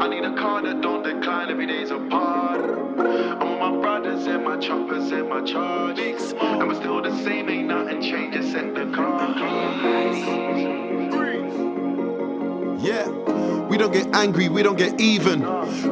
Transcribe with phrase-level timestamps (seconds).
[0.00, 2.60] I need a car that don't decline every day's apart.
[2.60, 5.98] I'm with my brothers and my choppers and my charge.
[5.98, 9.34] And we're still the same, ain't nothing changed, just set the car.
[12.80, 13.57] Yeah.
[13.68, 15.42] We don't get angry, we don't get even.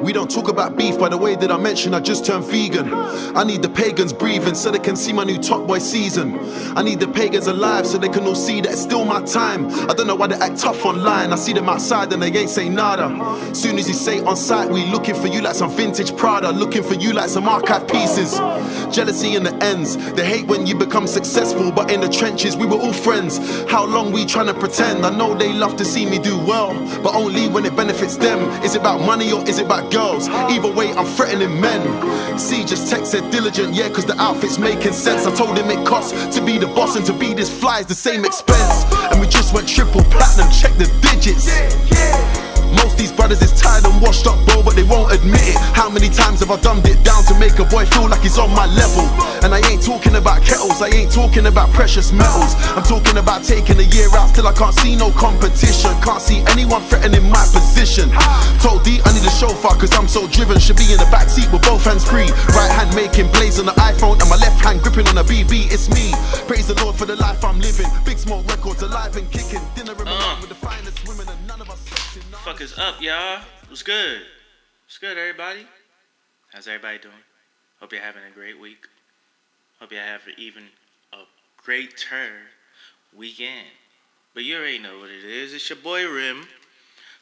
[0.03, 2.93] We don't talk about beef by the way that I mentioned I just turned vegan.
[2.93, 6.39] I need the pagans breathing so they can see my new Top Boy season.
[6.77, 9.67] I need the pagans alive so they can all see that it's still my time.
[9.91, 11.33] I don't know why they act tough online.
[11.33, 13.09] I see them outside and they ain't say nada.
[13.55, 16.83] Soon as you say on site, we looking for you like some vintage Prada, looking
[16.83, 18.39] for you like some archive pieces.
[18.95, 22.65] Jealousy in the ends, they hate when you become successful, but in the trenches we
[22.65, 23.39] were all friends.
[23.71, 25.05] How long we trying to pretend?
[25.05, 28.39] I know they love to see me do well, but only when it benefits them.
[28.63, 30.29] Is it about money or is it about girls?
[30.29, 32.39] Either way, I'm threatening men.
[32.39, 35.27] See, just text said diligent, yeah, cause the outfit's making sense.
[35.27, 37.87] I told him it costs to be the boss and to be this fly is
[37.87, 38.85] the same expense.
[39.11, 41.47] And we just went triple platinum, check the digits.
[42.83, 45.57] Most these brothers is tired and washed up, bro, but they won't admit it.
[45.75, 48.39] How many times have I dumbed it down to make a boy feel like he's
[48.39, 49.05] on my level?
[49.45, 52.55] And I ain't talking about kettles, I ain't talking about precious metals.
[52.77, 55.91] I'm talking about taking a year out till I can't see no competition.
[56.03, 58.11] Can't see anyone threatening my position.
[58.61, 60.59] Told D I need a chauffeur cause I'm so driven.
[60.59, 62.29] Should be in the back seat with both hands free.
[62.57, 65.71] Right hand making plays on the iPhone and my left hand gripping on a BB.
[65.73, 66.13] It's me.
[66.49, 67.87] Praise the Lord for the life I'm living.
[68.05, 69.61] Big smoke records alive and kicking.
[69.75, 70.41] Dinner in my Uh.
[70.41, 71.76] with the finest women and none of us
[72.61, 73.41] is up, y'all?
[73.69, 74.23] What's good?
[74.87, 75.67] What's good, everybody?
[76.53, 77.15] How's everybody doing?
[77.81, 78.87] Hope you're having a great week.
[79.81, 80.63] Hope you have even
[81.13, 81.25] a
[81.57, 82.31] greater
[83.15, 83.67] weekend.
[84.33, 85.55] But you already know what it is.
[85.55, 86.47] It's your boy Rim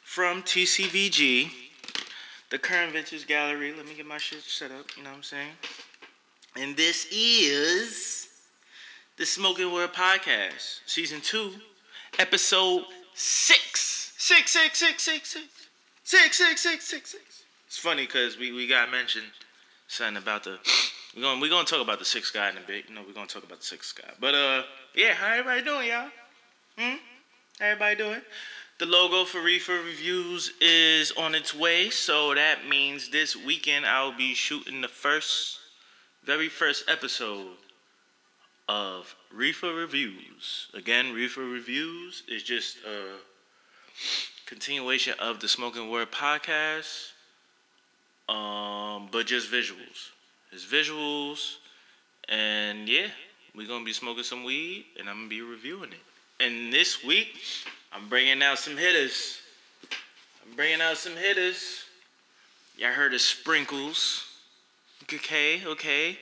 [0.03, 1.49] from TCVG,
[2.51, 3.73] the Current Vintage Gallery.
[3.75, 5.53] Let me get my shit set up, you know what I'm saying?
[6.55, 8.27] And this is
[9.17, 11.51] the Smoke-N-Word Podcast, Season 2,
[12.19, 12.83] Episode
[13.15, 13.94] 6.
[14.25, 15.45] Six, six, six, six, six.
[16.03, 17.43] Six, six, six, six, six.
[17.67, 19.27] It's funny because we, we got mentioned
[19.87, 20.57] something about the
[21.15, 22.85] we're gonna we're gonna talk about the sixth guy in a bit.
[22.89, 24.09] You know, we're gonna talk about the sixth guy.
[24.19, 24.63] But uh
[24.95, 26.09] yeah, how everybody doing, y'all?
[26.75, 26.95] Hmm?
[27.59, 28.21] How everybody doing?
[28.79, 34.17] The logo for Reefer Reviews is on its way, so that means this weekend I'll
[34.17, 35.59] be shooting the first
[36.23, 37.57] very first episode
[38.67, 40.69] of Reefer Reviews.
[40.73, 43.17] Again, Reefer Reviews is just a
[44.45, 47.11] continuation of the Smoke-N-Word podcast,
[48.29, 50.09] um, but just visuals.
[50.51, 51.55] It's visuals,
[52.29, 53.07] and yeah,
[53.55, 55.99] we're gonna be smoking some weed, and I'm gonna be reviewing it.
[56.39, 57.35] And this week,
[57.93, 59.39] I'm bringing out some hitters.
[60.45, 61.83] I'm bringing out some hitters.
[62.77, 64.25] Y'all heard of sprinkles?
[65.03, 66.17] Okay, okay.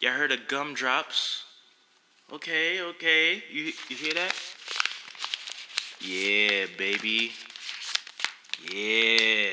[0.00, 1.44] Y'all heard of gumdrops?
[2.32, 3.42] Okay, okay.
[3.50, 4.34] You you hear that?
[6.00, 7.32] Yeah, baby.
[8.72, 9.50] Yeah.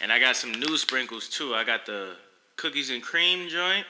[0.00, 1.54] And I got some new sprinkles too.
[1.54, 2.16] I got the
[2.56, 3.86] cookies and cream joint.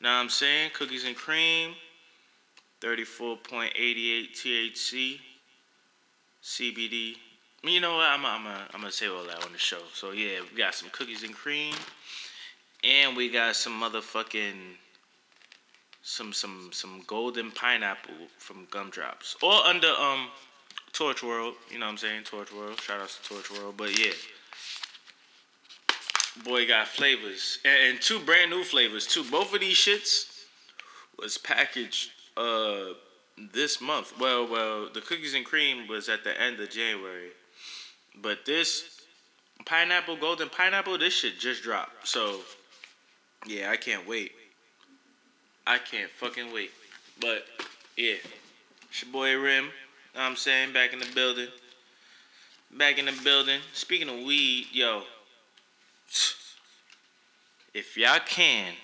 [0.00, 0.70] Know what I'm saying?
[0.74, 1.74] Cookies and cream.
[2.80, 5.18] 34.88 THC.
[6.42, 7.16] CBD.
[7.62, 8.06] You know what?
[8.06, 9.82] I'm I'm I'm gonna say all that on the show.
[9.92, 11.74] So yeah, we got some cookies and cream.
[12.82, 14.76] And we got some motherfucking
[16.02, 19.36] some some some golden pineapple from Gumdrops.
[19.42, 20.28] Or under um
[20.92, 22.24] Torch World, you know what I'm saying?
[22.24, 22.80] Torch World.
[22.80, 23.74] Shout out to Torch World.
[23.76, 24.12] But yeah.
[26.44, 27.58] Boy got flavors.
[27.64, 29.24] And, and two brand new flavors too.
[29.30, 30.44] Both of these shits
[31.18, 32.94] was packaged uh
[33.52, 34.18] this month.
[34.18, 37.30] Well, well, the cookies and cream was at the end of January.
[38.20, 39.00] But this
[39.64, 42.06] pineapple, golden pineapple, this shit just dropped.
[42.06, 42.40] So
[43.46, 44.32] yeah, I can't wait.
[45.66, 46.72] I can't fucking wait.
[47.20, 47.44] But
[47.96, 48.16] yeah.
[48.90, 49.70] It's your boy Rim.
[50.22, 50.72] I'm saying?
[50.72, 51.48] Back in the building.
[52.76, 53.60] Back in the building.
[53.72, 55.02] Speaking of weed, yo.
[57.72, 58.74] If y'all can,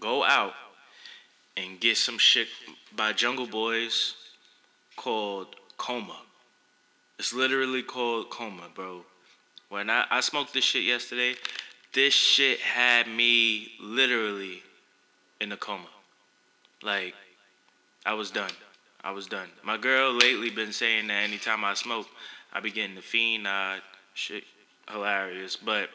[0.00, 0.54] go out
[1.56, 2.48] and get some shit
[2.94, 4.14] by Jungle Boys
[4.96, 6.18] called Coma.
[7.18, 9.04] It's literally called Coma, bro.
[9.68, 11.36] When I, I smoked this shit yesterday,
[11.92, 14.62] this shit had me literally
[15.40, 15.86] in a coma.
[16.82, 17.14] Like,
[18.04, 18.50] I was done.
[19.04, 19.48] I was done.
[19.62, 22.06] My girl lately been saying that anytime I smoke,
[22.54, 23.82] I be getting the fiend nod.
[24.14, 24.44] Shit,
[24.90, 25.56] hilarious.
[25.56, 25.90] But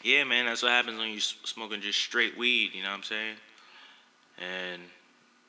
[0.00, 2.70] yeah, man, that's what happens when you smoking just straight weed.
[2.72, 3.36] You know what I'm saying?
[4.38, 4.82] And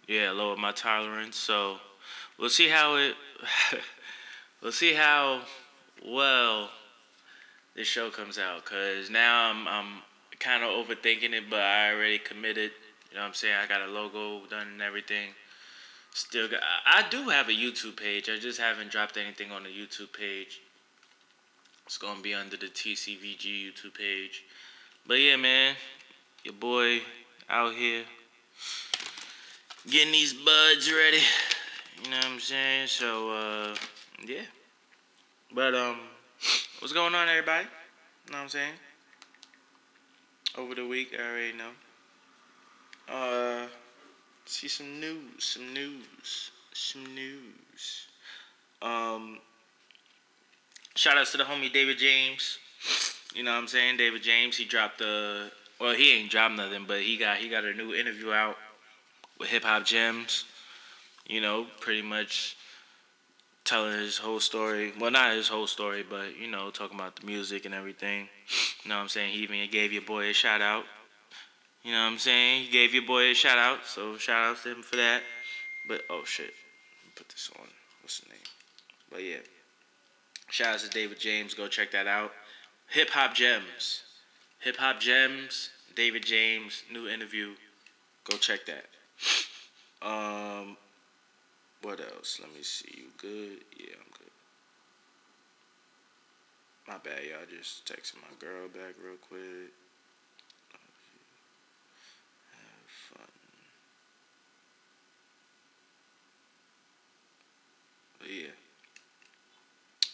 [0.07, 1.37] yeah, lower my tolerance.
[1.37, 1.77] So
[2.39, 3.13] we'll see how it.
[4.63, 5.41] we'll see how
[6.03, 6.71] well
[7.75, 8.65] this show comes out.
[8.65, 10.01] Cause now I'm I'm
[10.39, 12.71] kind of overthinking it, but I already committed.
[13.11, 13.53] You know what I'm saying?
[13.53, 15.29] I got a logo done and everything.
[16.15, 16.61] Still got.
[16.85, 18.29] I do have a YouTube page.
[18.29, 20.61] I just haven't dropped anything on the YouTube page.
[21.85, 24.45] It's gonna be under the TCVG YouTube page.
[25.05, 25.75] But yeah, man,
[26.45, 27.01] your boy
[27.49, 28.03] out here
[29.89, 31.19] getting these buds ready.
[32.01, 32.87] You know what I'm saying?
[32.87, 33.75] So uh
[34.25, 34.43] yeah.
[35.53, 35.99] But um
[36.79, 37.67] what's going on everybody?
[38.25, 38.73] You know what I'm saying?
[40.57, 41.71] Over the week, I already know.
[43.09, 43.67] Uh
[44.45, 48.07] see some news, some news, some news.
[48.81, 49.39] Um
[50.95, 52.59] shout outs to the homie David James.
[53.33, 53.97] You know what I'm saying?
[53.97, 57.65] David James, he dropped the well, he ain't dropped nothing, but he got he got
[57.65, 58.57] a new interview out
[59.39, 60.45] with Hip Hop Gems.
[61.27, 62.55] You know, pretty much
[63.65, 64.93] telling his whole story.
[64.99, 68.29] Well, not his whole story, but you know, talking about the music and everything.
[68.83, 69.33] You know what I'm saying?
[69.33, 70.85] He even gave your boy a shout out.
[71.85, 72.63] You know what I'm saying?
[72.63, 75.21] He gave your boy a shout out, so shout out to him for that.
[75.87, 76.53] But oh shit,
[77.15, 77.67] put this on.
[78.01, 78.39] What's the name?
[79.11, 79.37] But yeah,
[80.49, 81.53] shout out to David James.
[81.53, 82.31] Go check that out.
[82.89, 84.01] Hip Hop Gems.
[84.59, 85.69] Hip Hop Gems.
[85.95, 86.83] David James.
[86.91, 87.51] New interview.
[88.29, 88.85] Go check that.
[90.01, 90.77] Um,
[91.81, 92.39] what else?
[92.41, 92.89] Let me see.
[92.97, 93.63] You good?
[93.77, 94.31] Yeah, I'm good.
[96.87, 97.45] My bad, y'all.
[97.49, 99.71] Just texting my girl back real quick.
[102.51, 103.27] Have fun.
[108.25, 108.47] But yeah.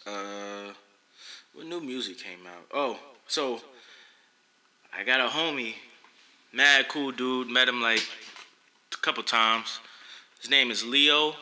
[0.06, 0.72] Uh,
[1.54, 2.66] what new music came out?
[2.74, 3.62] Oh, so
[4.94, 5.74] I got a homie,
[6.52, 7.48] mad cool dude.
[7.48, 8.02] Met him like
[8.92, 9.80] a couple times.
[10.42, 11.34] His name is Leo.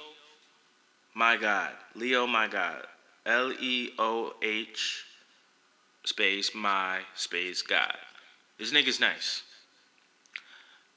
[1.12, 2.24] My God, Leo.
[2.28, 2.86] My God,
[3.26, 5.04] L E O H
[6.04, 7.96] space my space God.
[8.60, 9.42] This nigga's nice.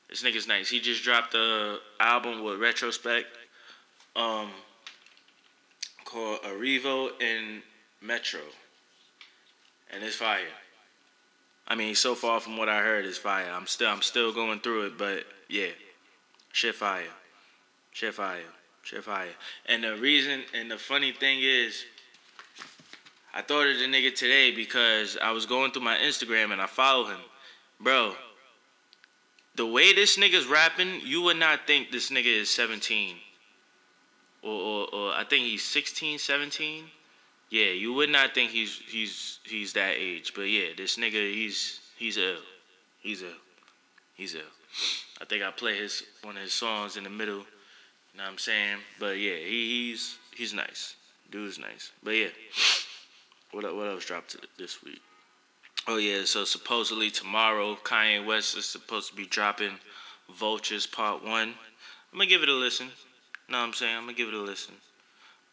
[0.07, 0.69] This nigga's nice.
[0.69, 3.25] He just dropped the album with Retrospect,
[4.15, 4.51] um,
[6.13, 7.63] called Arrivo in
[7.99, 8.41] Metro,
[9.91, 10.41] and it's fire.
[11.67, 13.49] I mean, so far from what I heard, it's fire.
[13.51, 15.69] I'm still, I'm still going through it, but yeah,
[16.51, 17.03] shit fire,
[17.91, 18.43] shit fire,
[18.83, 19.29] shit fire.
[19.65, 21.83] And the reason, and the funny thing is,
[23.33, 26.67] I thought of the nigga today because I was going through my Instagram and I
[26.67, 27.21] follow him,
[27.79, 28.13] bro.
[29.55, 33.15] The way this nigga's rapping, you would not think this nigga is 17.
[34.43, 36.83] Or, or, or I think he's 16, 17.
[37.49, 41.81] Yeah, you would not think he's he's he's that age, but yeah, this nigga he's
[41.97, 42.39] he's ill,
[42.99, 43.29] he's ill,
[44.15, 44.41] he's ill.
[45.21, 47.37] I think I play his one of his songs in the middle.
[47.37, 48.77] You know what I'm saying?
[48.99, 50.95] But yeah, he, he's he's nice.
[51.29, 51.91] Dude's nice.
[52.01, 52.29] But yeah,
[53.51, 55.01] what what else dropped this week?
[55.87, 59.77] Oh yeah, so supposedly tomorrow Kanye West is supposed to be dropping
[60.39, 61.53] Vultures Part One.
[62.11, 62.89] I'm gonna give it a listen.
[63.49, 63.95] What I'm saying?
[63.95, 64.75] I'm gonna give it a listen.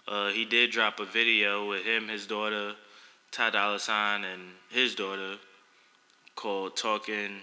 [0.09, 2.73] Uh, he did drop a video with him, his daughter,
[3.31, 5.37] Ty Dolla Sign, and his daughter
[6.35, 7.41] called Talking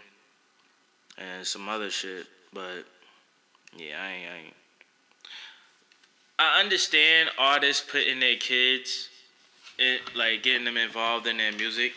[1.18, 2.26] and some other shit.
[2.54, 2.86] But
[3.76, 4.54] yeah, I ain't, I ain't.
[6.40, 9.10] I understand artists putting their kids,
[9.80, 11.94] in, like getting them involved in their music,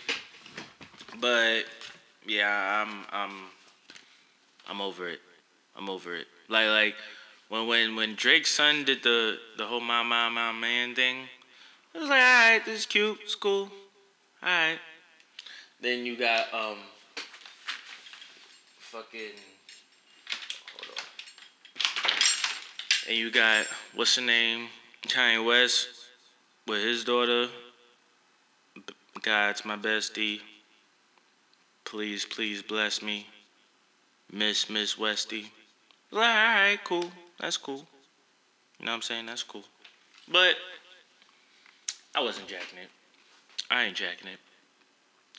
[1.20, 1.64] but
[2.26, 3.37] yeah, I'm I'm
[4.69, 5.20] I'm over it.
[5.76, 6.26] I'm over it.
[6.49, 6.94] Like like
[7.50, 11.29] when when when Drake's son did the the whole my my my man thing,
[11.93, 13.69] it was like, all right, this is cute, it's cool,
[14.43, 14.79] all right.
[15.82, 16.76] Then you got um,
[18.78, 19.33] fucking,
[20.73, 21.04] hold on.
[23.09, 24.69] And you got what's the name,
[25.09, 25.88] Kanye West,
[26.69, 27.49] with his daughter.
[29.23, 30.40] God's my bestie.
[31.85, 33.26] Please, please bless me,
[34.33, 35.50] Miss Miss Westy.
[36.12, 37.11] Like, all right, cool.
[37.40, 37.87] That's cool.
[38.78, 39.26] You know what I'm saying?
[39.26, 39.64] That's cool.
[40.30, 40.56] But
[42.14, 42.88] I wasn't jacking it.
[43.70, 44.38] I ain't jacking it.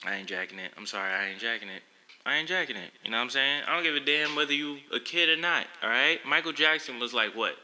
[0.06, 0.72] I ain't jacking it.
[0.78, 1.84] I'm sorry, I ain't jacking it.
[2.26, 2.92] I ain't jacking it.
[3.04, 3.64] You know what I'm saying?
[3.68, 5.66] I don't give a damn whether you a kid or not.
[5.82, 6.20] All right.
[6.26, 7.56] Michael Jackson was like what,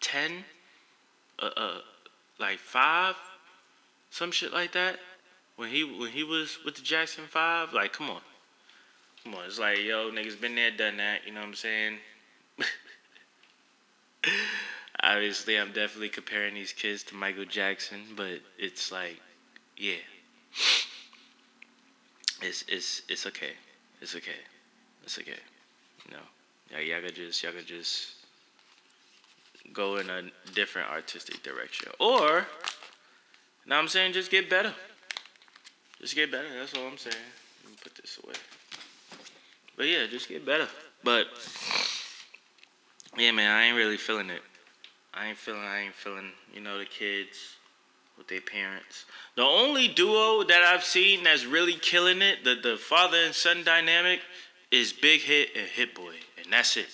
[0.00, 0.44] ten?
[1.38, 1.78] Uh, uh,
[2.40, 3.14] like five,
[4.10, 4.98] some shit like that.
[5.56, 8.20] When he when he was with the Jackson Five, like come on,
[9.22, 9.44] come on.
[9.46, 11.26] It's like yo, niggas been there, done that.
[11.26, 11.98] You know what I'm saying?
[15.02, 19.20] Obviously, I'm definitely comparing these kids to Michael Jackson, but it's like,
[19.76, 19.94] yeah,
[22.42, 23.52] it's it's it's okay,
[24.00, 24.40] it's okay,
[25.04, 25.38] it's okay.
[26.06, 26.22] You know,
[26.72, 28.14] yeah, y'all could just y'all could just
[29.72, 30.22] go in a
[30.54, 32.46] different artistic direction, or,
[33.66, 34.72] now I'm saying just get better.
[36.00, 36.48] Just get better.
[36.58, 37.16] That's all I'm saying.
[37.64, 38.34] Let me put this away.
[39.76, 40.68] But yeah, just get better.
[41.02, 41.26] But
[43.18, 44.42] yeah, man, I ain't really feeling it.
[45.14, 45.62] I ain't feeling.
[45.62, 46.30] I ain't feeling.
[46.52, 47.56] You know, the kids
[48.18, 49.04] with their parents.
[49.36, 53.62] The only duo that I've seen that's really killing it, the, the father and son
[53.64, 54.20] dynamic,
[54.70, 56.14] is Big Hit and Hit Boy.
[56.42, 56.88] And that's it.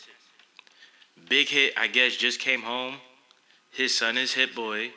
[1.29, 2.97] Big Hit, I guess, just came home.
[3.71, 4.93] His son is Hit Boy.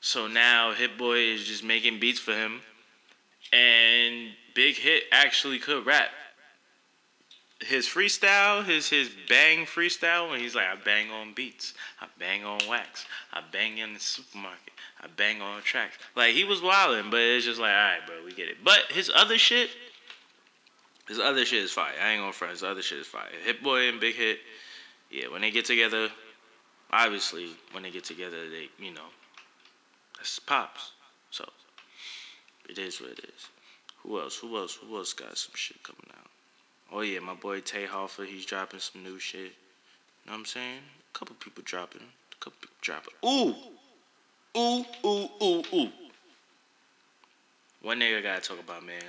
[0.00, 2.60] So now Hit Boy is just making beats for him.
[3.52, 6.10] And Big Hit actually could rap.
[7.66, 12.44] His freestyle, his his bang freestyle, when he's like, I bang on beats, I bang
[12.44, 15.96] on wax, I bang in the supermarket, I bang on tracks.
[16.14, 18.58] Like he was wilding, but it's just like, all right, bro, we get it.
[18.62, 19.70] But his other shit,
[21.08, 21.92] his other shit is fire.
[22.02, 22.52] I ain't gonna front.
[22.52, 23.28] His other shit is fire.
[23.44, 24.40] Hit Boy and Big Hit,
[25.10, 25.28] yeah.
[25.28, 26.08] When they get together,
[26.92, 29.08] obviously, when they get together, they, you know,
[30.16, 30.92] that's pops.
[31.30, 31.48] So
[32.68, 33.48] it is what it is.
[34.02, 34.36] Who else?
[34.36, 34.78] Who else?
[34.86, 36.30] Who else got some shit coming out?
[36.96, 39.40] Oh yeah, my boy Tay Hoffa, he's dropping some new shit.
[39.40, 39.48] You
[40.26, 40.78] know what I'm saying?
[41.12, 42.02] A couple people dropping.
[42.02, 43.14] A couple people dropping.
[43.26, 43.54] Ooh!
[44.56, 45.88] Ooh, ooh, ooh, ooh.
[47.82, 49.02] One nigga I gotta talk about, man.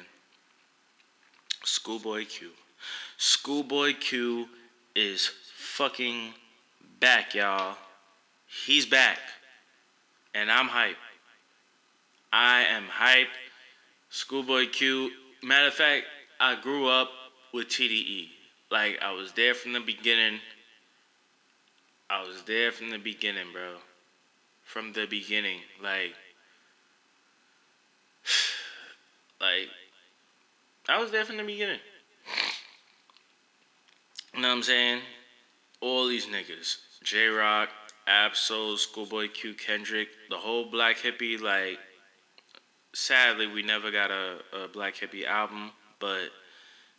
[1.63, 2.49] Schoolboy Q.
[3.17, 4.47] Schoolboy Q
[4.95, 6.33] is fucking
[6.99, 7.77] back, y'all.
[8.65, 9.19] He's back.
[10.33, 10.97] And I'm hype.
[12.33, 13.27] I am hype.
[14.09, 15.11] Schoolboy Q.
[15.43, 16.05] Matter of fact,
[16.39, 17.09] I grew up
[17.55, 18.27] with TDE.
[18.69, 20.39] Like I was there from the beginning.
[22.09, 23.77] I was there from the beginning, bro.
[24.63, 25.59] From the beginning.
[25.81, 26.13] Like
[29.41, 29.69] like
[30.89, 31.79] I was there from the beginning.
[34.33, 35.01] You know what I'm saying?
[35.79, 36.77] All these niggas.
[37.03, 37.69] Jay Rock,
[38.07, 41.39] Ab-Soul, Schoolboy Q, Kendrick, the whole Black Hippie.
[41.39, 41.79] like
[42.93, 46.29] sadly we never got a, a Black Hippie album, but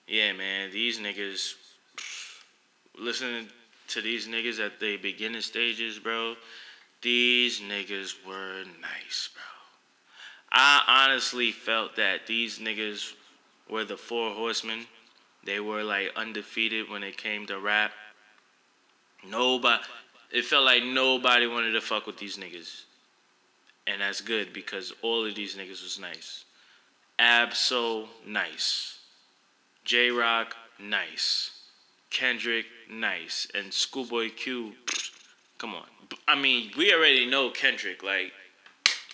[0.07, 1.55] yeah, man, these niggas
[2.99, 3.49] listening
[3.89, 6.37] to these niggas at the beginning stages, bro.
[7.03, 9.43] These niggas were nice, bro.
[10.53, 13.13] I honestly felt that these niggas
[13.69, 14.87] were the four horsemen.
[15.45, 17.93] They were like undefeated when it came to rap.
[19.29, 19.83] Nobody,
[20.33, 22.83] it felt like nobody wanted to fuck with these niggas.
[23.87, 26.45] And that's good because all of these niggas was nice.
[27.19, 28.96] Ab-Soul, nice.
[29.87, 31.53] Jay Rock, nice.
[32.11, 33.47] Kendrick, nice.
[33.55, 34.73] And Schoolboy Q,
[35.59, 35.85] come on.
[36.27, 38.03] I mean, we already know Kendrick.
[38.03, 38.33] Like,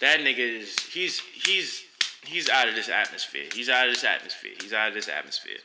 [0.00, 1.85] that nigga is, he's, he's,
[2.25, 3.45] he's out of this atmosphere.
[3.52, 4.52] He's out of this atmosphere.
[4.61, 5.59] He's out of this atmosphere.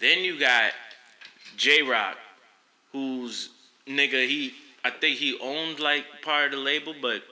[0.00, 0.72] Then you got
[1.58, 2.16] Jay Rock,
[2.92, 3.50] who's
[3.86, 7.22] nigga, he, I think he owned like part of the label, but,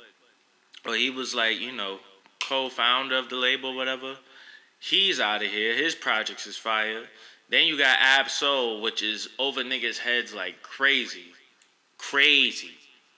[0.86, 2.00] or he was like, you know,
[2.46, 4.16] co founder of the label, whatever.
[4.84, 5.74] He's out of here.
[5.74, 7.04] His projects is fire.
[7.48, 11.32] Then you got Ab-Soul, which is over niggas' heads like crazy.
[11.96, 12.72] Crazy.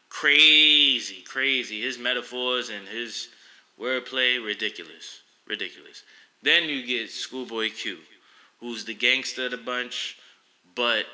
[0.09, 1.23] Crazy.
[1.23, 1.81] Crazy.
[1.81, 3.31] His metaphors and his
[3.81, 5.23] wordplay, ridiculous.
[5.49, 6.05] Ridiculous.
[6.41, 7.99] Then you get Schoolboy Q,
[8.61, 10.19] who's the gangster of the bunch,
[10.77, 11.07] but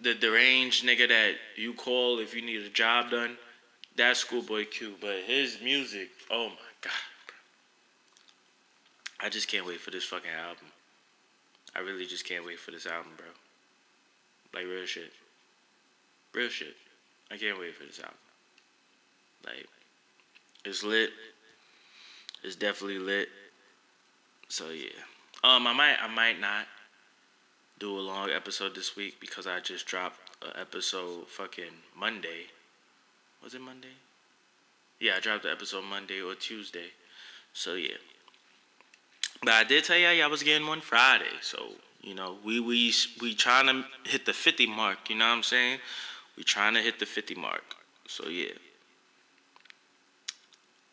[0.00, 3.36] the deranged nigga that you call if you need a job done.
[3.96, 4.94] That's Schoolboy Q.
[5.00, 6.92] But his music, oh my god.
[9.20, 10.66] I just can't wait for this fucking album.
[11.74, 13.26] I really just can't wait for this album, bro.
[14.54, 15.12] Like real shit.
[16.32, 16.76] Real shit.
[17.30, 18.14] I can't wait for this album.
[19.44, 19.66] Like
[20.64, 21.10] it's lit.
[22.42, 23.28] It's definitely lit.
[24.48, 24.90] So yeah.
[25.42, 26.66] Um I might I might not
[27.78, 32.46] do a long episode this week because I just dropped an episode fucking Monday.
[33.42, 33.88] Was it Monday?
[35.00, 36.92] Yeah, I dropped the episode Monday or Tuesday.
[37.52, 37.96] So yeah.
[39.44, 41.58] But I did tell y'all y'all was getting one Friday, so
[42.00, 45.10] you know we we we trying to hit the fifty mark.
[45.10, 45.80] You know what I'm saying?
[46.36, 47.76] We trying to hit the fifty mark.
[48.08, 48.52] So yeah.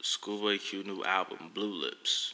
[0.02, 2.34] Schoolboy Q new album Blue Lips.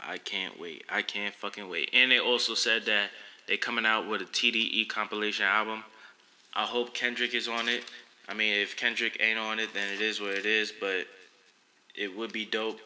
[0.00, 0.84] I can't wait.
[0.90, 1.90] I can't fucking wait.
[1.92, 3.10] And they also said that
[3.46, 5.84] they coming out with a TDE compilation album.
[6.54, 7.84] I hope Kendrick is on it.
[8.28, 10.72] I mean, if Kendrick ain't on it, then it is what it is.
[10.78, 11.06] But
[11.94, 12.80] it would be dope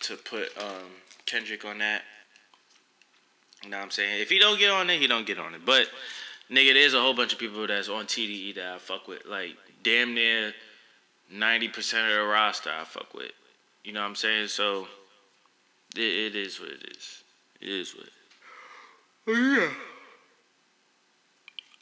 [0.00, 0.90] to put um,
[1.32, 2.02] Kendrick on that.
[3.64, 4.20] You know what I'm saying?
[4.20, 5.64] If he don't get on it, he don't get on it.
[5.64, 5.88] But
[6.50, 9.22] nigga, there's a whole bunch of people that's on TDE that I fuck with.
[9.26, 10.52] Like damn near
[11.32, 13.30] ninety percent of the roster I fuck with.
[13.82, 14.48] You know what I'm saying?
[14.48, 14.86] So
[15.96, 17.22] it, it is what it is.
[17.62, 18.08] It is what.
[19.28, 19.70] Oh yeah.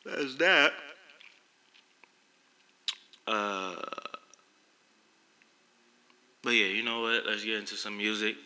[0.05, 0.73] That's that.
[3.27, 3.75] Uh.
[6.43, 7.27] But yeah, you know what?
[7.27, 8.37] Let's get into some music.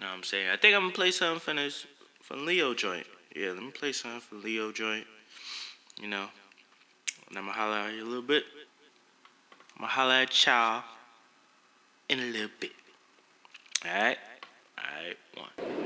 [0.00, 0.48] Know what I'm saying?
[0.48, 1.86] I think I'm gonna play something from this
[2.22, 3.06] from Leo joint.
[3.36, 5.06] Yeah, let me play something for Leo joint.
[6.00, 6.26] You know.
[7.28, 8.44] And I'm gonna holler at you a little bit.
[9.76, 10.82] I'm gonna holler at y'all
[12.08, 12.72] in a little bit.
[13.84, 14.18] All right?
[14.78, 15.16] All right,
[15.58, 15.79] one.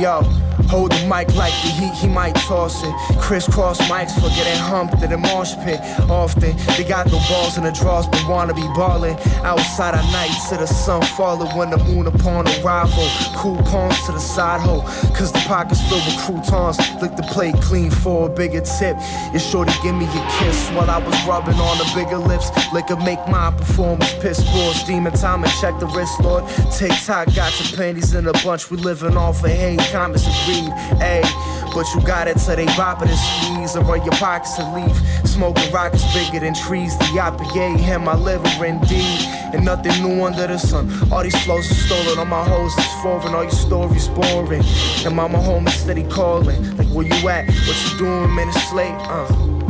[0.00, 0.39] Yo,
[0.70, 2.94] hold the mic like the heat, he might toss it.
[3.18, 5.80] Crisscross mics for getting humped in the marsh pit.
[6.08, 9.16] Often, they got no balls in the draws, but wanna be ballin'.
[9.42, 13.08] Outside at night, to the sun falling when the moon upon arrival.
[13.36, 14.82] Coupons to the side hole,
[15.16, 16.78] cause the pockets filled with croutons.
[17.02, 18.96] Lick the plate clean for a bigger tip.
[19.32, 22.48] You sure to give me a kiss while I was rubbing on the bigger lips.
[22.72, 24.72] Liquor make my performance piss poor.
[24.74, 26.44] Steaming time and check the wrist, Lord.
[26.70, 28.70] TikTok got your panties in a bunch.
[28.70, 30.59] We living off of hate, comments and greed.
[30.68, 34.58] Ayy, but you got it till they bop it and squeeze and run your pockets
[34.58, 34.96] and leave.
[35.28, 36.96] Smoking rockets bigger than trees.
[36.98, 39.20] The IPA and my liver indeed.
[39.54, 40.90] And nothing new under the sun.
[41.12, 42.18] All these flows are stolen.
[42.18, 43.34] All my hoes is foreign.
[43.34, 44.62] All your stories boring.
[45.04, 46.76] And mama home is steady calling.
[46.76, 47.46] Like where you at?
[47.46, 48.48] What you doing, man?
[48.48, 48.94] It's late.
[49.08, 49.26] Uh,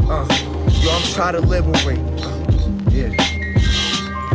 [0.09, 0.61] uh.
[0.81, 1.99] Yo, I'm trying to liberate.
[2.21, 2.41] Uh,
[2.91, 3.15] yeah.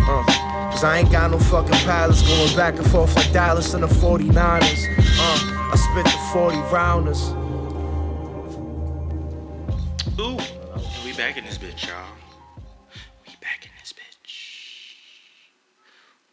[0.07, 3.83] Uh, Cause I ain't got no fucking palace going back and forth like Dallas and
[3.83, 4.85] the 49ers.
[5.17, 7.29] Uh, I spit the 40 rounders.
[10.19, 10.37] Ooh,
[11.03, 12.05] we back in this bitch, y'all.
[13.27, 14.95] We back in this bitch.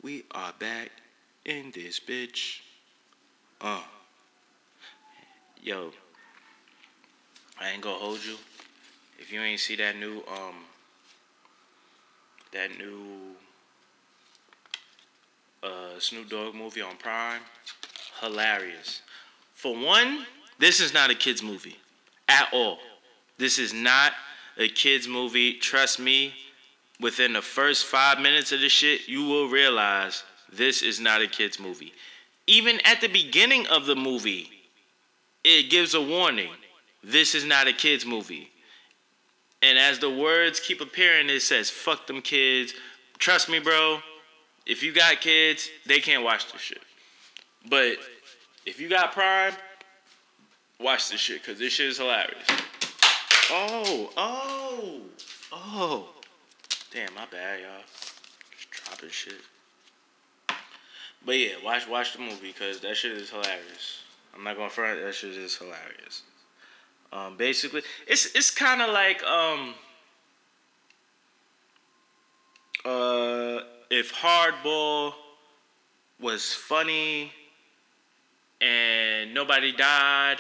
[0.03, 0.91] We are back
[1.45, 2.61] in this bitch.
[3.61, 3.83] Uh.
[5.63, 5.93] Yo.
[7.61, 8.37] I ain't gonna hold you.
[9.19, 10.65] If you ain't see that new um
[12.53, 13.37] that new
[15.63, 17.41] uh Snoop Dogg movie on Prime,
[18.21, 19.03] hilarious.
[19.63, 20.27] For one,
[20.59, 21.77] this is not a kids movie
[22.29, 22.79] at all.
[23.39, 24.11] This is not
[24.59, 25.55] a kids movie.
[25.55, 26.35] Trust me,
[26.99, 31.29] within the first five minutes of the shit, you will realize this is not a
[31.29, 31.93] kids movie.
[32.49, 34.51] Even at the beginning of the movie,
[35.45, 36.51] it gives a warning.
[37.05, 38.51] This is not a kids movie.
[39.63, 42.75] And as the words keep appearing, it says, fuck them kids.
[43.21, 44.01] Trust me, bro.
[44.67, 46.83] If you got kids, they can't watch this shit.
[47.71, 47.99] But
[48.67, 49.55] if you got Prime,
[50.81, 52.47] watch this shit, because this shit is hilarious.
[53.51, 55.01] Oh, oh,
[55.53, 56.09] oh.
[56.93, 57.83] Damn, my bad, y'all.
[58.57, 59.41] Just dropping shit.
[61.25, 64.03] But yeah, watch watch the movie because that shit is hilarious.
[64.35, 65.01] I'm not gonna front.
[65.01, 66.23] That shit is hilarious.
[67.13, 69.75] Um, basically, it's it's kind of like um,
[72.85, 75.13] uh, if Hardball
[76.19, 77.33] was funny
[78.63, 80.39] and nobody died,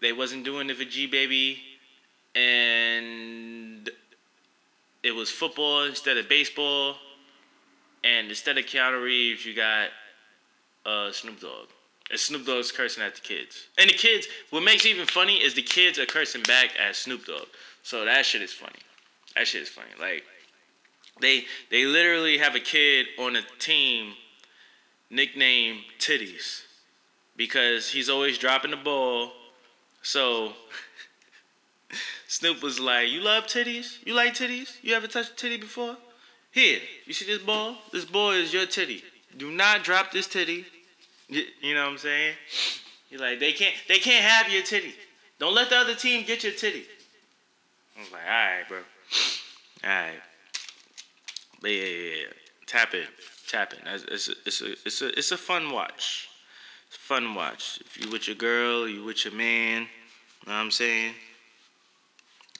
[0.00, 1.58] they wasn't doing it for G Baby,
[2.34, 3.88] and
[5.02, 6.96] it was football instead of baseball,
[8.02, 9.88] and instead of Keanu Reeves, you got
[10.84, 11.68] uh, Snoop Dogg.
[12.10, 13.68] And Snoop Dogg's cursing at the kids.
[13.78, 16.96] And the kids, what makes it even funny is the kids are cursing back at
[16.96, 17.46] Snoop Dogg.
[17.82, 18.80] So that shit is funny.
[19.36, 19.88] That shit is funny.
[19.98, 20.24] Like,
[21.20, 24.14] they they literally have a kid on a team
[25.14, 26.62] nicknamed Titties
[27.36, 29.32] because he's always dropping the ball.
[30.02, 30.52] So
[32.28, 34.04] Snoop was like, "You love titties?
[34.04, 34.76] You like titties?
[34.82, 35.96] You ever touched a titty before?
[36.50, 37.76] Here, you see this ball?
[37.92, 39.02] This ball is your titty.
[39.36, 40.64] Do not drop this titty.
[41.28, 42.34] You know what I'm saying?
[43.10, 44.94] You're like, they can't they can't have your titty.
[45.38, 46.84] Don't let the other team get your titty.
[47.96, 48.78] I was like, all right, bro.
[49.84, 50.20] All right.
[51.60, 52.26] But yeah, yeah, yeah.
[52.66, 53.04] Tap in,
[53.48, 53.86] tap in.
[53.86, 56.28] It's, a, it's, a, it's, a, it's a fun watch.
[56.88, 57.80] It's a fun watch.
[57.84, 59.86] If you with your girl, you with your man,
[60.46, 61.14] know what I'm saying?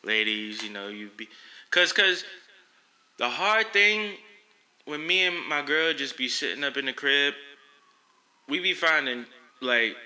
[0.02, 1.28] Ladies, you know, you be.
[1.70, 2.24] Cause, cause
[3.18, 4.12] the hard thing
[4.84, 7.34] when me and my girl just be sitting up in the crib,
[8.48, 9.24] we be finding,
[9.60, 9.96] like,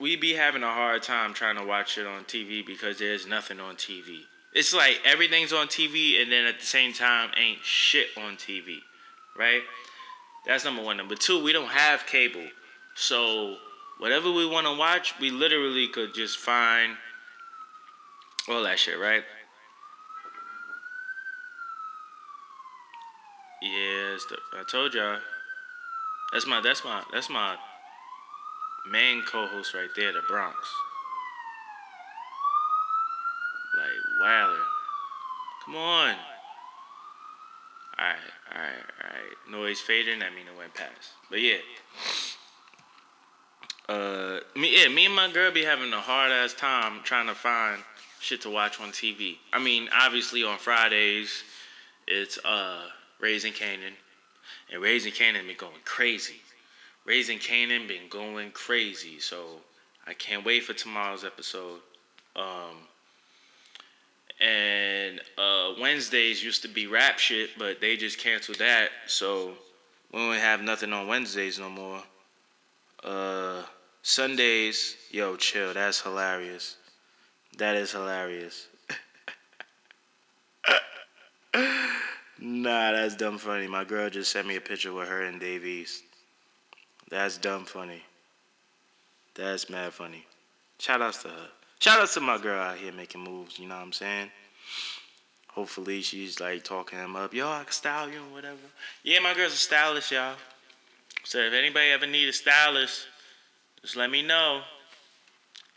[0.00, 3.60] we be having a hard time trying to watch it on TV because there's nothing
[3.60, 4.20] on TV.
[4.52, 8.78] It's like everything's on TV and then at the same time ain't shit on TV,
[9.38, 9.62] right?
[10.46, 10.96] That's number one.
[10.96, 12.48] Number two, we don't have cable.
[12.94, 13.56] So
[13.98, 16.96] whatever we want to watch, we literally could just find
[18.48, 19.22] all that shit, right?
[23.62, 24.24] Yes,
[24.54, 25.18] I told y'all.
[26.32, 27.56] That's my that's my that's my
[28.90, 30.56] main co-host right there, the Bronx.
[33.76, 34.64] Like wildin'.
[35.64, 36.14] Come on.
[38.00, 38.16] Alright,
[38.54, 39.50] alright, alright.
[39.50, 41.10] Noise fading, that mean it went past.
[41.28, 41.58] But yeah.
[43.88, 47.34] Uh me yeah, me and my girl be having a hard ass time trying to
[47.34, 47.82] find
[48.20, 49.36] shit to watch on TV.
[49.52, 51.42] I mean, obviously on Fridays
[52.06, 52.84] it's uh
[53.20, 53.92] Raising Kanan,
[54.72, 56.40] and Raising Kanan been going crazy.
[57.04, 59.18] Raising Kanan been going crazy.
[59.18, 59.60] So
[60.06, 61.80] I can't wait for tomorrow's episode.
[62.36, 62.86] Um,
[64.40, 68.90] and uh, Wednesdays used to be rap shit, but they just canceled that.
[69.06, 69.52] So
[70.12, 72.02] we don't have nothing on Wednesdays no more.
[73.04, 73.62] Uh,
[74.02, 75.74] Sundays, yo, chill.
[75.74, 76.76] That's hilarious.
[77.58, 78.66] That is hilarious.
[82.40, 83.66] nah, that's dumb funny.
[83.66, 86.04] My girl just sent me a picture with her and Dave East.
[87.10, 88.02] That's dumb funny.
[89.34, 90.24] That's mad funny.
[90.78, 91.48] Shout outs to her.
[91.80, 94.30] Shout outs to my girl out here making moves, you know what I'm saying?
[95.48, 97.32] Hopefully she's like talking him up.
[97.32, 98.58] Yo, I can style you or whatever.
[99.02, 100.34] Yeah, my girl's a stylist, y'all.
[101.24, 103.06] So if anybody ever need a stylist,
[103.80, 104.60] just let me know.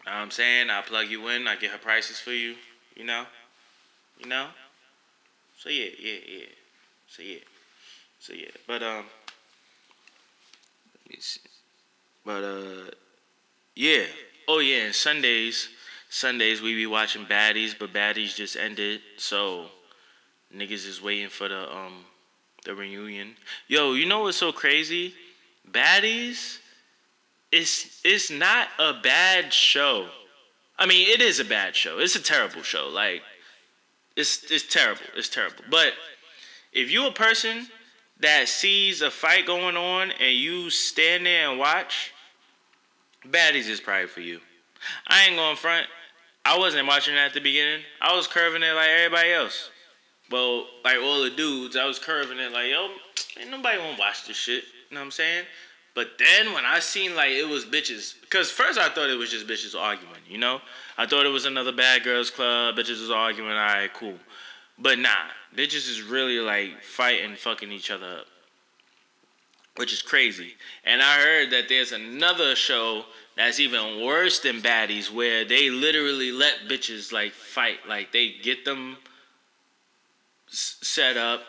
[0.05, 0.69] Know what I'm saying?
[0.69, 1.47] I'll plug you in.
[1.47, 2.55] I get her prices for you.
[2.97, 3.23] You know?
[4.19, 4.47] You know?
[5.57, 6.45] So yeah, yeah, yeah.
[7.07, 7.39] So yeah.
[8.19, 8.51] So yeah.
[8.67, 9.05] But um
[11.05, 11.39] let me see.
[12.25, 12.91] But uh
[13.73, 14.03] yeah.
[14.49, 15.69] Oh yeah, and Sundays
[16.13, 19.65] Sundays we be watching Baddies, but Baddies just ended, so
[20.55, 22.05] niggas is waiting for the um
[22.65, 23.35] the reunion.
[23.67, 25.15] Yo, you know what's so crazy?
[25.71, 26.59] Baddies
[27.51, 30.07] it's it's not a bad show.
[30.77, 31.97] I mean, it is a bad show.
[31.97, 32.89] It's a terrible show.
[32.89, 33.23] Like
[34.15, 35.01] it's it's terrible.
[35.15, 35.63] It's terrible.
[35.71, 35.93] But
[36.73, 37.65] if you a person
[38.19, 42.13] that sees a fight going on and you stand there and watch,
[43.27, 44.41] Baddies is probably for you.
[45.07, 45.87] I ain't going front.
[46.45, 47.81] I wasn't watching that at the beginning.
[48.01, 49.69] I was curving it like everybody else.
[50.29, 52.89] Well, like all the dudes, I was curving it like, yo,
[53.39, 54.63] ain't nobody gonna watch this shit.
[54.89, 55.45] You know what I'm saying?
[55.95, 59.29] But then when I seen like it was bitches, because first I thought it was
[59.29, 60.59] just bitches arguing, you know?
[60.97, 64.17] I thought it was another bad girls club, bitches was arguing, alright, cool.
[64.79, 65.09] But nah,
[65.55, 68.25] bitches is really like fighting, fucking each other up.
[69.75, 70.53] Which is crazy.
[70.83, 73.05] And I heard that there's another show
[73.35, 77.79] that's even worse than baddies where they literally let bitches like fight.
[77.87, 78.97] Like they get them
[80.47, 81.41] s- set up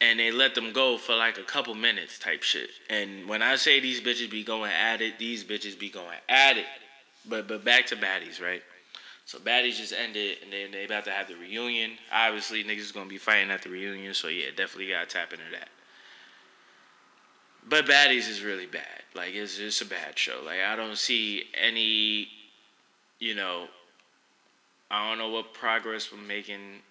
[0.00, 2.70] and they let them go for like a couple minutes type shit.
[2.90, 6.56] And when i say these bitches be going at it these bitches be going at
[6.56, 6.66] it.
[7.28, 8.62] But but back to baddies right?
[9.24, 11.92] So baddies just ended and then they about to have the reunion.
[12.12, 15.44] Obviously niggas is gonna be fighting at the reunion so yeah definitely gotta tap into
[15.52, 15.68] that
[17.68, 19.02] but Baddies is really bad.
[19.14, 20.40] Like it's just a bad show.
[20.44, 22.28] Like I don't see any,
[23.18, 23.66] you know,
[24.90, 26.82] I don't know what progress we're making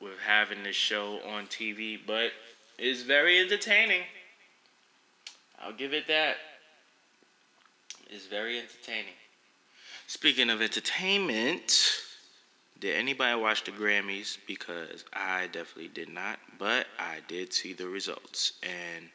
[0.00, 2.30] with having this show on TV, but
[2.78, 4.02] it's very entertaining.
[5.60, 6.36] I'll give it that.
[8.10, 9.14] It's very entertaining.
[10.06, 11.72] Speaking of entertainment,
[12.78, 14.36] did anybody watch the Grammys?
[14.46, 19.08] Because I definitely did not, but I did see the results and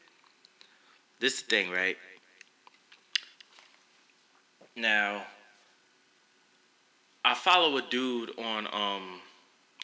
[1.19, 1.97] this is the thing, right?
[4.75, 5.23] Now,
[7.25, 9.21] I follow a dude on um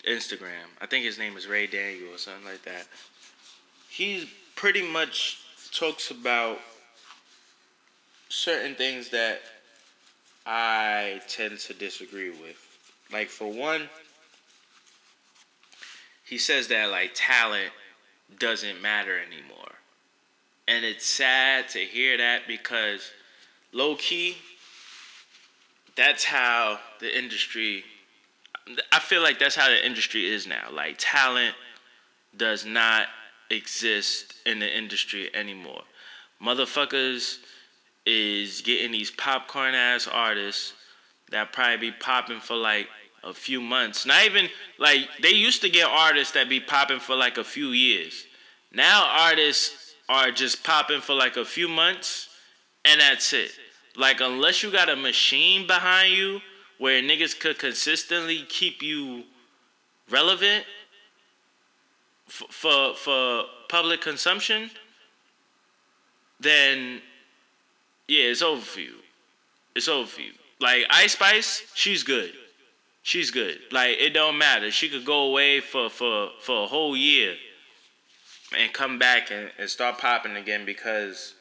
[0.08, 0.67] Instagram.
[0.82, 2.88] I think his name is Ray Daniel or something like that.
[3.89, 5.41] He pretty much
[5.74, 6.60] talks about
[8.30, 9.41] certain things that
[10.46, 12.58] I tend to disagree with.
[13.12, 13.89] Like for one,
[16.24, 17.72] he says that like talent
[18.39, 19.72] doesn't matter anymore.
[20.67, 23.12] And it's sad to hear that because
[23.71, 24.38] low key,
[25.95, 27.84] that's how the industry,
[28.91, 30.69] I feel like that's how the industry is now.
[30.71, 31.56] Like, talent
[32.36, 33.08] does not
[33.49, 35.84] exist in the industry anymore.
[36.41, 37.38] Motherfuckers
[38.06, 40.73] is getting these popcorn ass artists
[41.32, 42.88] that probably be popping for like
[43.23, 44.06] a few months.
[44.06, 47.69] Not even like they used to get artists that be popping for like a few
[47.69, 48.26] years.
[48.73, 52.29] Now artists are just popping for like a few months
[52.85, 53.51] and that's it.
[53.95, 56.41] Like unless you got a machine behind you
[56.77, 59.23] where niggas could consistently keep you
[60.09, 60.65] relevant
[62.27, 64.69] f- for for public consumption,
[66.39, 67.01] then
[68.07, 68.95] yeah, it's over for you.
[69.75, 70.33] It's over for you.
[70.59, 72.33] Like Ice Spice, she's good.
[73.03, 73.59] She's good.
[73.71, 74.71] Like it don't matter.
[74.71, 77.35] She could go away for for for a whole year
[78.57, 81.33] and come back and, and start popping again because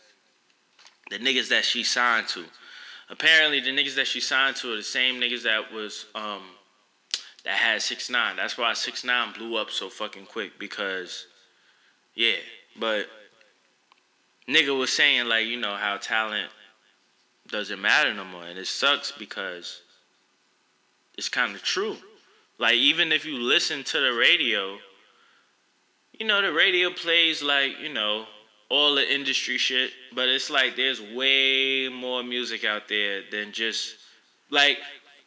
[1.11, 2.45] the niggas that she signed to.
[3.11, 6.43] Apparently, the niggas that she signed to are the same niggas that was um
[7.45, 8.37] that had six nine.
[8.37, 11.27] That's why six nine blew up so fucking quick because,
[12.15, 12.37] yeah.
[12.79, 13.07] But
[14.49, 16.51] nigga was saying like you know how talent
[17.49, 19.83] doesn't matter no more, and it sucks because
[21.19, 21.97] it's kind of true.
[22.59, 24.79] Like even if you listen to the radio
[26.23, 28.27] you know, the radio plays like, you know,
[28.69, 33.97] all the industry shit, but it's like there's way more music out there than just
[34.49, 34.79] like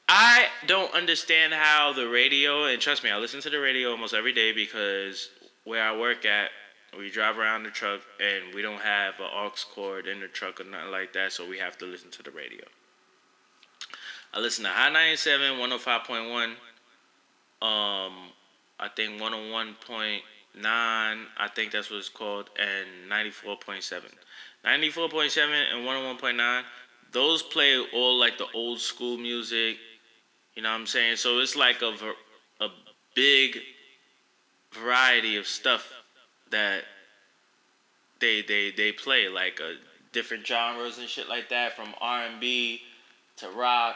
[0.07, 4.13] I don't understand how the radio and trust me, I listen to the radio almost
[4.13, 5.27] every day because
[5.65, 6.51] where I work at,
[6.97, 10.61] we drive around the truck and we don't have an aux cord in the truck
[10.61, 12.63] or nothing like that, so we have to listen to the radio.
[14.33, 18.13] I listen to Hot 97, 105.1, um,
[18.79, 19.19] I think
[20.57, 24.03] 101.9, I think that's what it's called, and 94.7.
[24.65, 26.63] 94.7 and 101.9,
[27.11, 29.77] those play all like the old school music,
[30.55, 31.17] you know what I'm saying?
[31.17, 31.93] So it's like a,
[32.61, 32.69] a
[33.15, 33.59] big
[34.71, 35.91] variety of stuff
[36.51, 36.83] that
[38.19, 39.75] they they they play like a
[40.11, 42.81] different genres and shit like that from R&B
[43.37, 43.95] to rock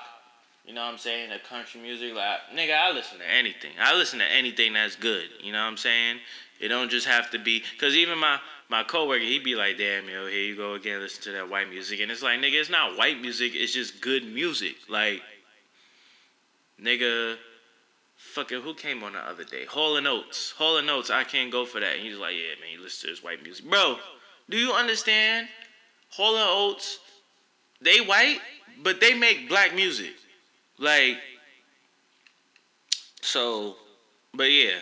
[0.69, 1.32] you know what I'm saying?
[1.32, 3.72] The country music, like nigga, I listen to anything.
[3.82, 5.26] I listen to anything that's good.
[5.41, 6.17] You know what I'm saying?
[6.60, 10.08] It don't just have to be because even my my coworker, he'd be like, "Damn,
[10.08, 12.69] yo, here you go again, listen to that white music," and it's like, nigga, it's
[12.69, 13.54] not white music.
[13.56, 14.76] It's just good music.
[14.88, 15.22] Like,
[16.82, 17.38] nigga,
[18.15, 19.65] fucking who came on the other day?
[19.65, 20.52] Hall and Oates.
[20.52, 21.10] Hall and Oates.
[21.10, 21.95] I can't go for that.
[21.95, 23.98] And he's like, yeah, man, you listen to this white music, bro.
[24.50, 25.48] Do you understand?
[26.12, 27.00] Hall and Oates,
[27.82, 28.39] they white,
[28.84, 30.13] but they make black music.
[30.78, 31.17] Like,
[33.22, 33.76] so,
[34.34, 34.80] but yeah.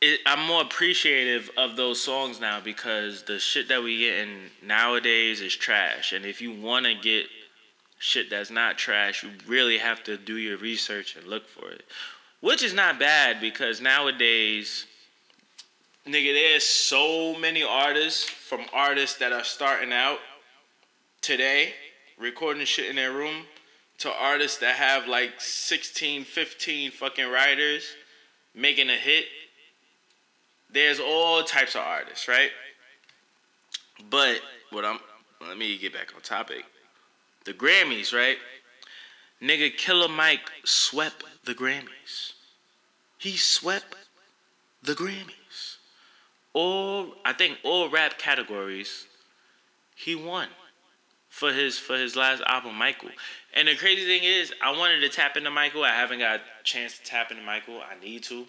[0.00, 4.50] It, I'm more appreciative of those songs now because the shit that we get in
[4.62, 6.12] nowadays is trash.
[6.12, 7.26] And if you want to get
[7.98, 11.82] shit that's not trash, you really have to do your research and look for it.
[12.40, 14.86] Which is not bad because nowadays,
[16.06, 20.18] nigga, there's so many artists from artists that are starting out
[21.20, 21.72] today
[22.18, 23.44] recording shit in their room
[23.98, 27.84] to artists that have like 16, 15 fucking writers
[28.54, 29.24] making a hit.
[30.70, 32.50] There's all types of artists, right?
[34.10, 34.98] But what I'm
[35.46, 36.64] let me get back on topic.
[37.44, 38.38] The Grammys, right?
[39.40, 42.32] Nigga Killer Mike swept the Grammys.
[43.18, 43.94] He swept
[44.82, 45.76] the Grammys.
[46.52, 49.06] All I think all rap categories
[49.94, 50.48] he won
[51.28, 53.10] for his for his last album, Michael.
[53.54, 55.84] And the crazy thing is, I wanted to tap into Michael.
[55.84, 57.80] I haven't got a chance to tap into Michael.
[57.80, 58.46] I need to,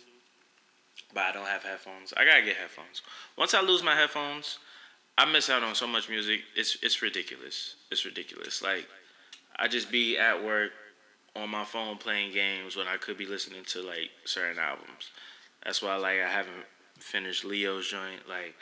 [1.14, 2.14] but I don't have headphones.
[2.16, 3.02] I gotta get headphones.
[3.38, 4.60] Once I lose my headphones,
[5.18, 6.42] I miss out on so much music.
[6.56, 7.76] It's it's ridiculous.
[7.92, 8.62] It's ridiculous.
[8.62, 8.88] Like
[9.58, 10.72] I just be at work
[11.36, 15.12] on my phone playing games when I could be listening to like certain albums.
[15.64, 16.66] That's why like I haven't
[17.00, 18.28] finished Leo's joint.
[18.28, 18.56] Like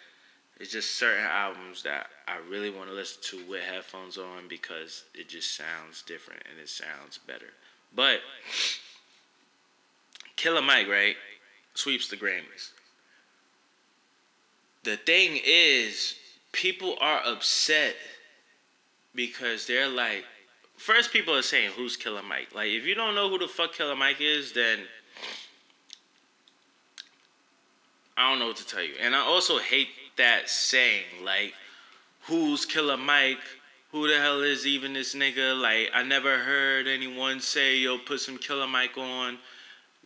[0.60, 5.04] it's just certain albums that I really want to listen to with headphones on because
[5.14, 7.54] it just sounds different and it sounds better.
[7.96, 8.22] But
[10.36, 11.16] Killer Mike, right,
[11.78, 12.72] sweeps the Grammys.
[14.84, 16.16] The thing is,
[16.52, 17.96] people are upset
[19.14, 20.26] because they're like,
[20.76, 23.74] first people are saying, "Who's Killer Mike?" Like, if you don't know who the fuck
[23.74, 24.80] Killer Mike is, then
[28.16, 28.96] I don't know what to tell you.
[29.00, 31.54] And I also hate that saying, like,
[32.22, 33.38] who's Killer Mike?
[33.92, 35.60] Who the hell is even this nigga?
[35.60, 39.38] Like, I never heard anyone say, yo, put some Killer Mike on.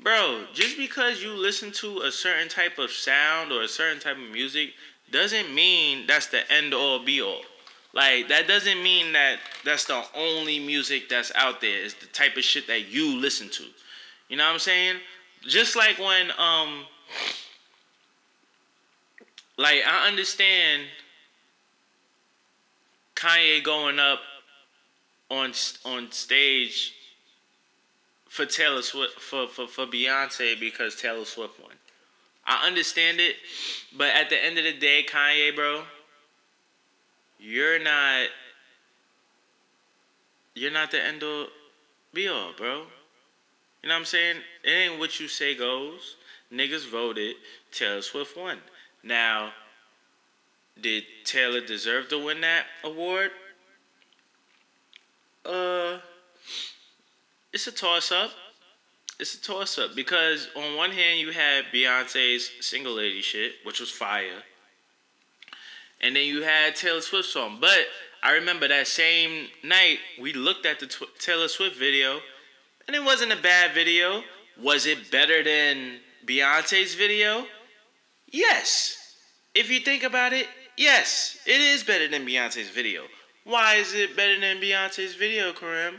[0.01, 4.17] Bro, just because you listen to a certain type of sound or a certain type
[4.17, 4.73] of music
[5.11, 7.41] doesn't mean that's the end all be all.
[7.93, 11.83] Like, that doesn't mean that that's the only music that's out there.
[11.83, 13.63] It's the type of shit that you listen to.
[14.27, 14.95] You know what I'm saying?
[15.43, 16.85] Just like when, um,
[19.57, 20.83] like I understand
[23.15, 24.19] Kanye going up
[25.29, 25.51] on
[25.85, 26.93] on stage
[28.31, 31.73] for Taylor Swift for, for, for Beyonce because Taylor Swift won.
[32.45, 33.35] I understand it,
[33.97, 35.83] but at the end of the day, Kanye, bro,
[37.37, 38.27] you're not
[40.55, 41.47] you're not the end all
[42.13, 42.83] be all, bro.
[43.83, 44.37] You know what I'm saying?
[44.63, 46.15] It ain't what you say goes.
[46.53, 47.35] Niggas voted.
[47.71, 48.59] Taylor Swift won.
[49.03, 49.51] Now,
[50.79, 53.31] did Taylor deserve to win that award?
[55.45, 55.97] Uh,
[57.53, 58.31] it's a toss up.
[59.19, 63.79] It's a toss up because on one hand you had Beyonce's single lady shit, which
[63.79, 64.43] was fire,
[66.01, 67.59] and then you had Taylor Swift song.
[67.61, 67.85] But
[68.23, 72.19] I remember that same night we looked at the tw- Taylor Swift video,
[72.87, 74.23] and it wasn't a bad video.
[74.59, 77.45] Was it better than Beyonce's video?
[78.27, 79.15] Yes.
[79.53, 83.03] If you think about it, yes, it is better than Beyonce's video.
[83.43, 85.95] Why is it better than Beyonce's video, Kareem?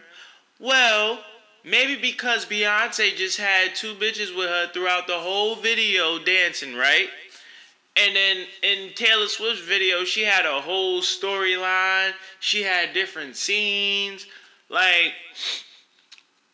[0.59, 1.19] Well,
[1.65, 7.09] maybe because Beyonce just had two bitches with her throughout the whole video dancing, right?
[7.97, 12.13] And then in Taylor Swift's video, she had a whole storyline.
[12.41, 14.27] She had different scenes.
[14.71, 15.13] Like,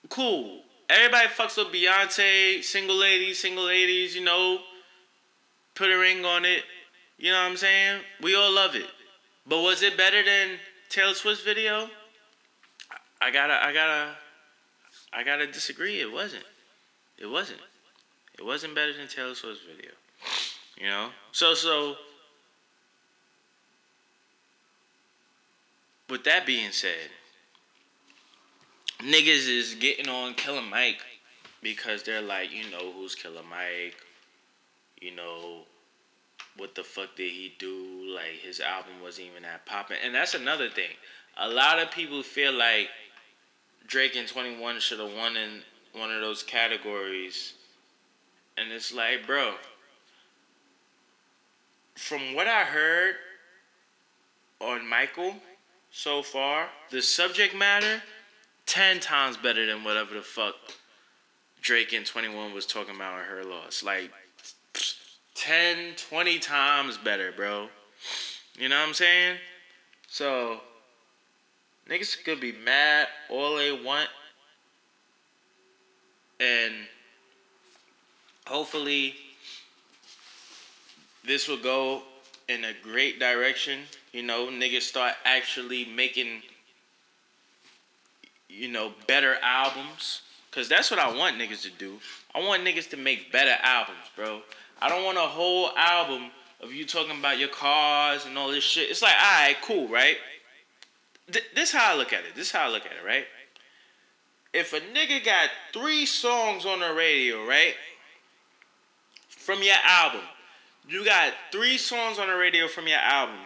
[0.09, 0.63] cool.
[0.91, 4.59] Everybody fucks with Beyonce, single ladies, single ladies, you know,
[5.75, 6.65] put a ring on it.
[7.19, 8.01] You know what I'm saying?
[8.23, 8.87] We all love it.
[9.47, 11.89] But was it better than Taylor Swift's video?
[13.21, 14.11] I gotta, I gotta,
[15.13, 16.01] I gotta disagree.
[16.01, 16.45] It wasn't.
[17.19, 17.61] It wasn't.
[18.39, 19.91] It wasn't better than Taylor Swift's video.
[20.77, 21.11] You know?
[21.33, 21.97] So, so,
[26.09, 27.11] with that being said,
[29.01, 31.01] niggas is getting on Killer Mike
[31.63, 33.97] because they're like, you know, who's Killer Mike?
[35.01, 35.63] You know,
[36.57, 38.13] what the fuck did he do?
[38.15, 39.99] Like, his album wasn't even that popping.
[40.05, 40.91] And that's another thing.
[41.37, 42.89] A lot of people feel like
[43.89, 45.63] Drake and 21 should have won in
[45.95, 47.55] one of those categories.
[48.57, 49.55] And it's like, bro,
[51.97, 53.17] from what I heard
[54.61, 55.35] on Michael
[55.91, 58.03] so far, the subject matter,
[58.67, 60.55] 10 times better than whatever the fuck
[61.63, 63.83] Drake and 21 was talking about on her loss.
[63.83, 64.13] Like,
[65.35, 67.69] 10, 20 times better, bro.
[68.59, 69.39] You know what I'm saying?
[70.09, 70.61] So,
[71.89, 74.09] niggas could be mad all they want.
[76.41, 76.75] And
[78.47, 79.15] hopefully,
[81.27, 82.03] this will go
[82.49, 83.81] in a great direction.
[84.13, 86.43] You know, niggas start actually making,
[88.49, 90.23] you know, better albums.
[90.51, 91.99] Cause that's what I want niggas to do.
[92.35, 94.41] I want niggas to make better albums, bro.
[94.81, 98.65] I don't want a whole album of you talking about your cars and all this
[98.65, 98.91] shit.
[98.91, 100.17] It's like, alright, cool, right?
[101.31, 102.35] Th- this how I look at it.
[102.35, 103.27] This how I look at it, right?
[104.53, 107.75] If a nigga got three songs on the radio, right?
[109.29, 110.23] From your album,
[110.89, 113.37] you got three songs on the radio from your album.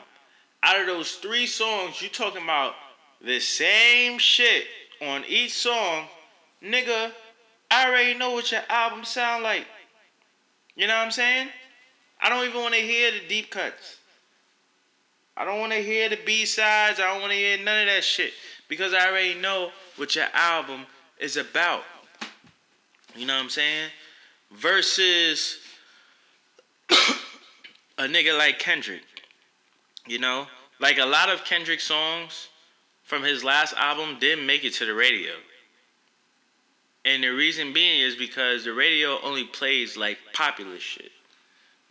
[0.63, 2.75] Out of those three songs, you talking about
[3.21, 4.67] the same shit
[5.01, 6.05] on each song,
[6.63, 7.11] nigga.
[7.71, 9.67] I already know what your album sound like.
[10.77, 11.49] You know what I'm saying?
[12.21, 13.97] I don't even want to hear the deep cuts.
[15.37, 17.01] I don't want to hear the B sides.
[17.01, 18.33] I don't want to hear none of that shit
[18.69, 20.87] because I already know what your album
[21.19, 21.83] is about.
[23.17, 23.91] You know what I'm saying?
[24.53, 25.59] Versus
[26.91, 29.03] a nigga like Kendrick.
[30.07, 30.47] You know,
[30.81, 32.49] like a lot of Kendrick songs
[33.05, 35.33] from his last album didn't make it to the radio.
[37.05, 41.11] And the reason being is because the radio only plays like popular shit.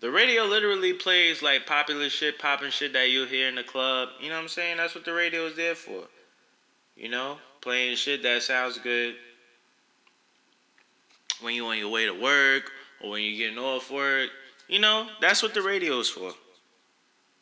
[0.01, 4.09] The radio literally plays like popular shit, popping shit that you'll hear in the club.
[4.19, 4.77] You know what I'm saying?
[4.77, 6.05] That's what the radio is there for.
[6.95, 9.13] You know, playing shit that sounds good
[11.41, 12.71] when you're on your way to work
[13.03, 14.29] or when you're getting off work.
[14.67, 16.31] You know, that's what the radio is for.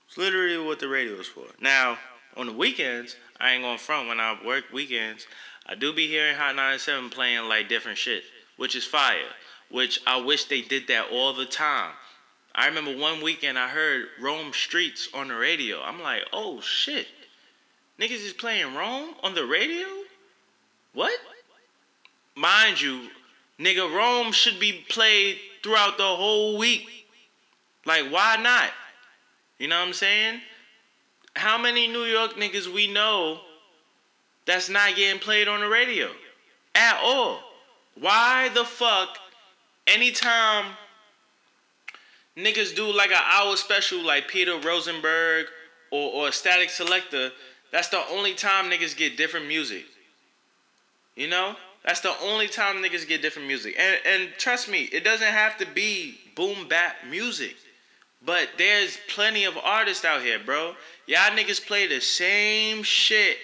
[0.08, 1.46] It's literally what the radio is for.
[1.62, 1.98] Now,
[2.36, 5.28] on the weekends, I ain't going front when I work weekends.
[5.66, 8.24] I do be hearing Hot 97 playing like different shit,
[8.58, 9.30] which is fire.
[9.72, 11.92] Which I wish they did that all the time.
[12.60, 15.82] I remember one weekend I heard Rome Streetz on the radio.
[15.82, 17.08] I'm like, oh shit.
[17.98, 19.88] Niggas is playing Rome on the radio?
[20.94, 21.18] What?
[22.36, 23.08] Mind you,
[23.58, 27.08] nigga, Rome should be played throughout the whole week.
[27.86, 28.72] Like, why not?
[29.58, 30.42] You know what I'm saying?
[31.38, 33.40] How many New York niggas we know
[34.46, 36.10] that's not getting played on the radio
[36.76, 37.40] at all?
[37.98, 39.18] Why the fuck,
[39.88, 40.66] anytime
[42.38, 45.48] niggas do like an hour special like Peter Rosenberg
[45.92, 47.32] or, or Statik Selektah,
[47.72, 49.86] that's the only time niggas get different music.
[51.16, 51.56] You know?
[51.86, 53.76] That's the only time niggas get different music.
[53.80, 57.56] And and trust me, it doesn't have to be boom bap music.
[58.26, 60.76] But there's plenty of artists out here, bro.
[61.08, 63.38] Y'all niggas play the same shit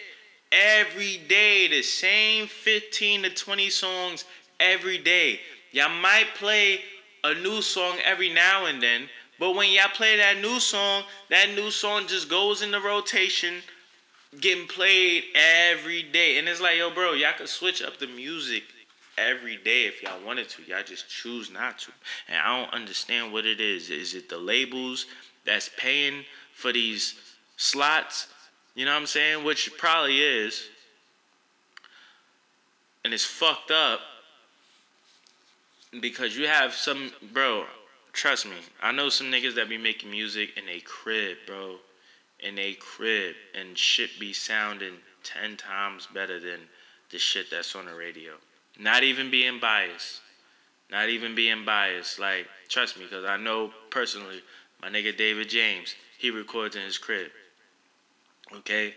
[0.51, 4.25] every day, the same 15 to 20 songs
[4.59, 5.39] every day.
[5.71, 6.81] Y'all might play
[7.25, 9.09] a new song every now and then,
[9.39, 13.55] but when y'all play that new song, that new song just goes in the rotation,
[14.39, 16.37] getting played every day.
[16.37, 18.63] And it's like, yo, bro, y'all could switch up the music
[19.17, 20.63] every day if y'all wanted to.
[20.63, 21.91] Y'all just choose not to.
[22.29, 23.89] And I don't understand what it is.
[23.89, 25.05] Is it the labels
[25.45, 26.23] that's paying
[26.53, 27.15] for these
[27.57, 28.27] slots?
[28.73, 29.43] You know what I'm saying?
[29.43, 30.67] Which probably is.
[33.03, 33.99] And it's fucked up
[36.01, 37.65] because you have some, bro,
[38.13, 38.55] trust me.
[38.81, 41.77] I know some niggas that be making music in a crib, bro.
[42.39, 43.35] In a crib.
[43.59, 46.59] And shit be sounding 10 times better than
[47.11, 48.33] the shit that's on the radio.
[48.79, 50.21] Not even being biased.
[50.91, 52.19] Not even being biased.
[52.19, 54.41] Like, trust me, because I know personally,
[54.81, 57.31] my nigga David James, he records in his crib.
[58.53, 58.93] Okay?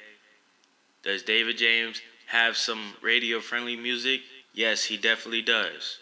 [1.03, 4.21] Does David James have some radio friendly music?
[4.53, 5.99] Yes, he definitely does.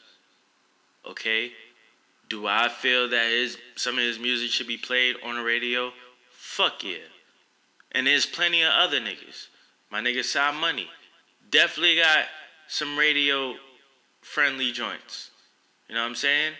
[1.09, 1.52] Okay?
[2.28, 5.92] Do I feel that his some of his music should be played on the radio?
[6.30, 6.98] Fuck yeah.
[7.92, 9.46] And there's plenty of other niggas.
[9.90, 10.88] My nigga Side Money
[11.50, 12.26] definitely got
[12.68, 13.54] some radio
[14.20, 15.30] friendly joints.
[15.88, 16.52] You know what I'm saying?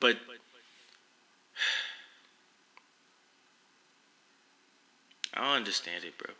[0.00, 0.16] But
[5.34, 6.30] I don't understand it, bro.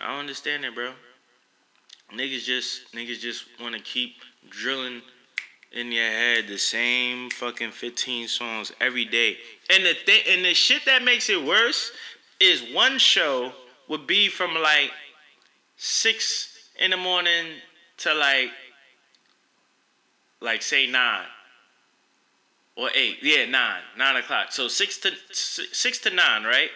[0.00, 0.92] I don't understand it, bro.
[2.14, 4.14] Niggas just niggas just want to keep
[4.48, 5.02] drilling
[5.72, 9.36] in your head the same fucking 15 songs every day.
[9.70, 11.90] And the thing and the shit that makes it worse
[12.40, 13.52] is one show
[13.88, 14.90] would be from like
[15.76, 17.46] six in the morning
[17.98, 18.50] to like
[20.40, 21.26] like say nine
[22.76, 23.18] or eight.
[23.22, 24.52] Yeah, nine, nine o'clock.
[24.52, 26.70] So six to six to nine, right?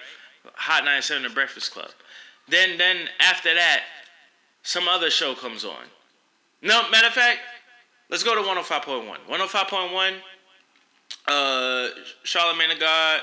[0.54, 1.90] Hot nine 97 The Breakfast Club.
[2.48, 3.82] Then then after that,
[4.62, 5.84] some other show comes on.
[6.62, 7.38] No, matter of fact,
[8.10, 9.06] let's go to 105.1.
[9.28, 10.14] 105.1,
[11.28, 11.88] uh,
[12.24, 13.20] Charlemagne the God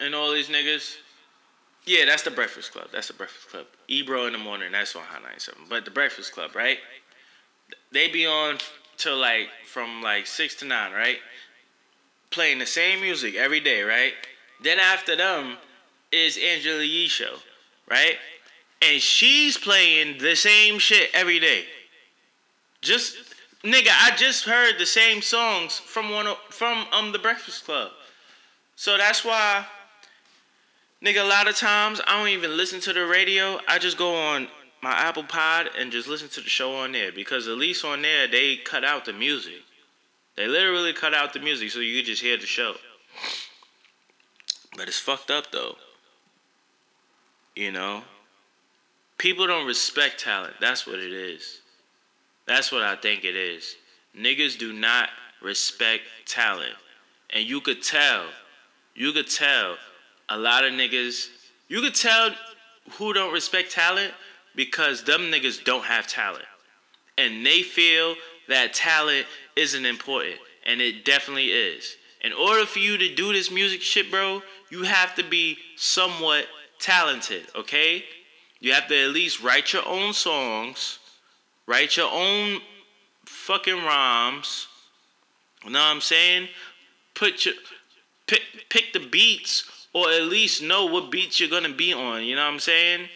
[0.00, 0.96] and all these niggas.
[1.84, 2.88] Yeah, that's the Breakfast Club.
[2.92, 3.66] That's the Breakfast Club.
[3.88, 5.64] Ebro in the morning, that's on Hot 97.
[5.68, 6.78] But the Breakfast Club, right?
[7.92, 8.58] They be on
[8.96, 11.18] till like from like six to nine, right?
[12.30, 14.12] Playing the same music every day, right?
[14.62, 15.58] Then after them
[16.10, 17.36] is Angela Yee show,
[17.88, 18.16] right?
[18.82, 21.64] And she's playing the same shit every day.
[22.82, 23.16] Just
[23.66, 27.90] nigga, I just heard the same songs from one of, from um the Breakfast Club.
[28.76, 29.66] So that's why
[31.04, 33.58] nigga a lot of times I don't even listen to the radio.
[33.68, 34.48] I just go on
[34.82, 38.02] my Apple Pod and just listen to the show on there because at least on
[38.02, 39.62] there they cut out the music.
[40.36, 42.74] They literally cut out the music so you could just hear the show.
[44.76, 45.76] But it's fucked up though.
[47.54, 48.02] You know?
[49.18, 50.54] People don't respect talent.
[50.60, 51.62] That's what it is.
[52.46, 53.76] That's what I think it is.
[54.16, 55.08] Niggas do not
[55.42, 56.74] respect talent.
[57.30, 58.24] And you could tell,
[58.94, 59.76] you could tell
[60.28, 61.28] a lot of niggas,
[61.68, 62.30] you could tell
[62.92, 64.12] who don't respect talent
[64.54, 66.44] because them niggas don't have talent.
[67.18, 68.14] And they feel
[68.48, 69.26] that talent
[69.56, 70.36] isn't important.
[70.64, 71.96] And it definitely is.
[72.22, 76.46] In order for you to do this music shit, bro, you have to be somewhat
[76.80, 78.04] talented, okay?
[78.60, 80.98] You have to at least write your own songs,
[81.66, 82.60] write your own
[83.24, 84.68] fucking rhymes.
[85.64, 86.48] You know what I'm saying?
[87.14, 87.54] Put your
[88.26, 92.24] pick pick the beats or at least know what beats you're gonna be on.
[92.24, 93.08] You know what I'm saying?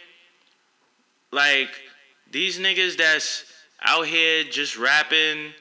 [1.32, 1.70] Like
[2.30, 3.44] these niggas that's
[3.82, 5.52] out here just rapping,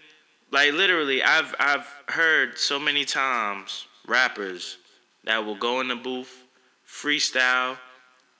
[0.52, 4.78] like literally, I've I've heard so many times rappers
[5.26, 6.44] that will go in the booth,
[6.88, 7.78] freestyle,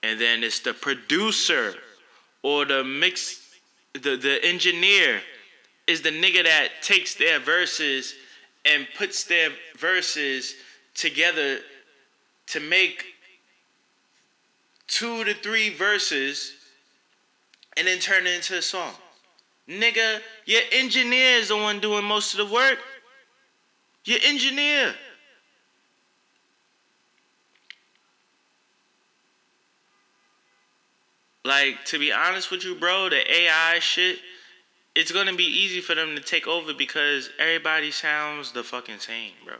[0.02, 1.74] and then it's the producer
[2.42, 3.49] or the mix,
[3.94, 5.20] the the engineer
[5.86, 8.14] is the nigga that takes their verses
[8.64, 10.54] and puts their verses
[10.94, 11.58] together
[12.46, 13.04] to make
[14.86, 16.52] two to three verses
[17.76, 18.92] and then turn it into a song.
[19.68, 22.78] Nigga, your engineer is the one doing most of the work.
[24.04, 24.94] Your engineer.
[31.44, 34.18] Like, to be honest with you, bro, the AI shit,
[34.94, 39.32] it's gonna be easy for them to take over because everybody sounds the fucking same,
[39.44, 39.56] bro.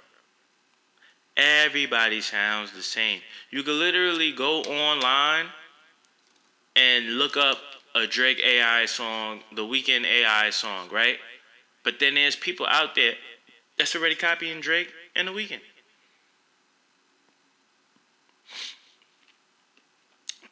[1.37, 3.21] Everybody sounds the same.
[3.51, 5.47] You could literally go online
[6.77, 7.59] and look up
[7.95, 11.19] a Drake AI song, the Weeknd AI song, right?
[11.83, 13.15] But then there's people out there
[13.79, 15.61] that's already copying Drake and the Weeknd.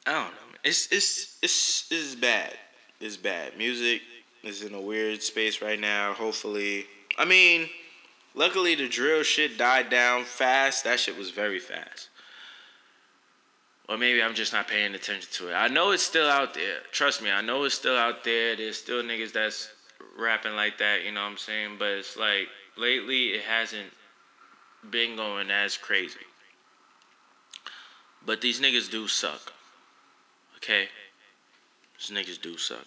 [0.07, 0.48] I don't know.
[0.65, 2.55] It's it's it's it's bad.
[3.01, 3.57] It's bad.
[3.57, 4.03] Music
[4.43, 6.13] is in a weird space right now.
[6.13, 6.87] Hopefully,
[7.17, 7.69] I mean,
[8.35, 10.85] luckily the drill shit died down fast.
[10.85, 12.09] That shit was very fast.
[13.89, 15.55] Or maybe I'm just not paying attention to it.
[15.55, 16.81] I know it's still out there.
[16.93, 18.55] Trust me, I know it's still out there.
[18.55, 19.71] There's still niggas that's
[20.19, 21.77] rapping like that, you know what I'm saying?
[21.79, 23.91] But it's like lately it hasn't
[24.91, 26.19] been going as crazy.
[28.27, 29.53] But these niggas do suck.
[30.59, 30.89] Okay?
[31.99, 32.87] These niggas do suck.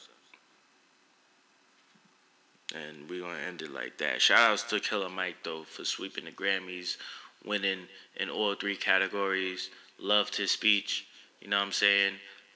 [2.74, 4.22] And we're gonna end it like that.
[4.22, 6.96] Shout outs to Killer Mike though for sweeping the Grammys,
[7.44, 9.70] winning in all three categories
[10.02, 11.06] loved his speech.
[11.40, 12.14] You know what I'm saying?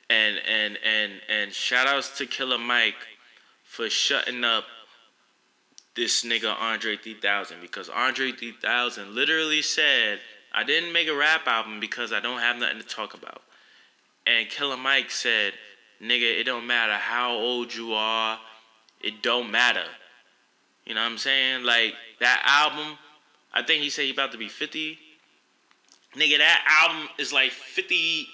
[0.10, 2.96] And and and and shout outs to Killer Mike
[3.64, 4.66] for shutting up
[5.96, 10.20] this nigga Andre 3000 because Andre 3000 literally said,
[10.54, 13.42] I didn't make a rap album because I don't have nothing to talk about.
[14.28, 15.54] And Killer Mike said,
[16.02, 18.40] nigga, it don't matter how old you are,
[19.02, 19.86] it don't matter.
[20.86, 21.64] You know what I'm saying?
[21.64, 22.98] Like that album,
[23.54, 24.98] I think he said he about to be 50.
[26.16, 28.28] Nigga, that album is like 50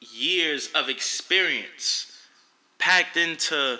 [0.00, 2.16] years of experience
[2.78, 3.78] packed into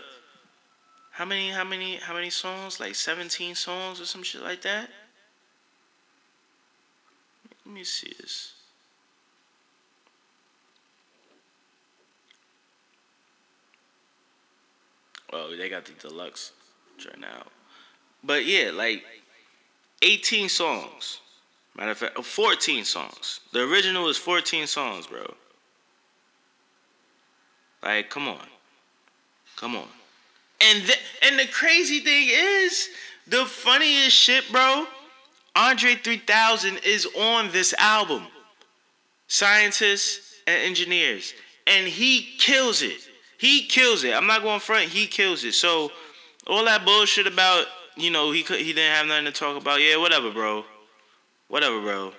[1.12, 2.80] how many how many how many songs?
[2.80, 4.88] Like 17 songs or some shit like that?
[7.66, 8.54] Let me see this.
[15.32, 16.52] Oh, they got the deluxe
[17.06, 17.44] right now.
[18.22, 19.04] But yeah, like
[20.02, 21.20] 18 songs.
[21.76, 23.40] Matter of fact, uh, 14 songs.
[23.52, 25.34] The original is 14 songs, bro.
[27.82, 28.46] Like, come on.
[29.56, 29.88] Come on.
[30.60, 32.88] And th- and the crazy thing is,
[33.26, 34.86] the funniest shit, bro.
[35.56, 38.26] Andre 3000 is on this album.
[39.26, 41.34] Scientists and engineers.
[41.66, 43.00] And he kills it.
[43.40, 44.14] He kills it.
[44.14, 44.90] I'm not going front.
[44.90, 45.54] He kills it.
[45.54, 45.90] So
[46.46, 47.64] all that bullshit about,
[47.96, 49.80] you know, he could, he didn't have nothing to talk about.
[49.80, 50.62] Yeah, whatever, bro.
[51.48, 52.12] Whatever, bro.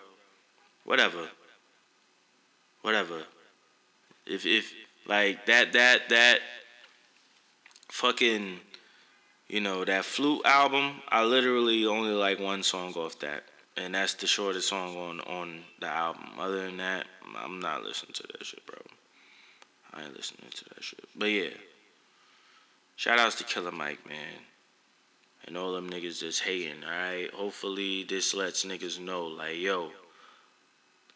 [0.84, 1.30] Whatever.
[2.82, 3.22] Whatever.
[4.26, 4.74] If if
[5.06, 6.40] like that that that
[7.90, 8.60] fucking
[9.48, 13.44] you know that flute album i literally only like one song off that
[13.76, 17.06] and that's the shortest song on on the album other than that
[17.44, 18.78] i'm not listening to that shit bro
[19.94, 21.50] i ain't listening to that shit but yeah
[22.96, 24.46] shout outs to killer mike man
[25.46, 29.90] and all them niggas just hating alright hopefully this lets niggas know like yo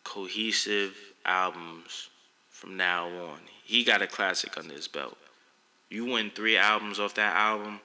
[0.03, 0.95] cohesive
[1.25, 2.09] albums
[2.49, 5.17] from now on he got a classic under his belt
[5.89, 7.79] you win three albums off that album.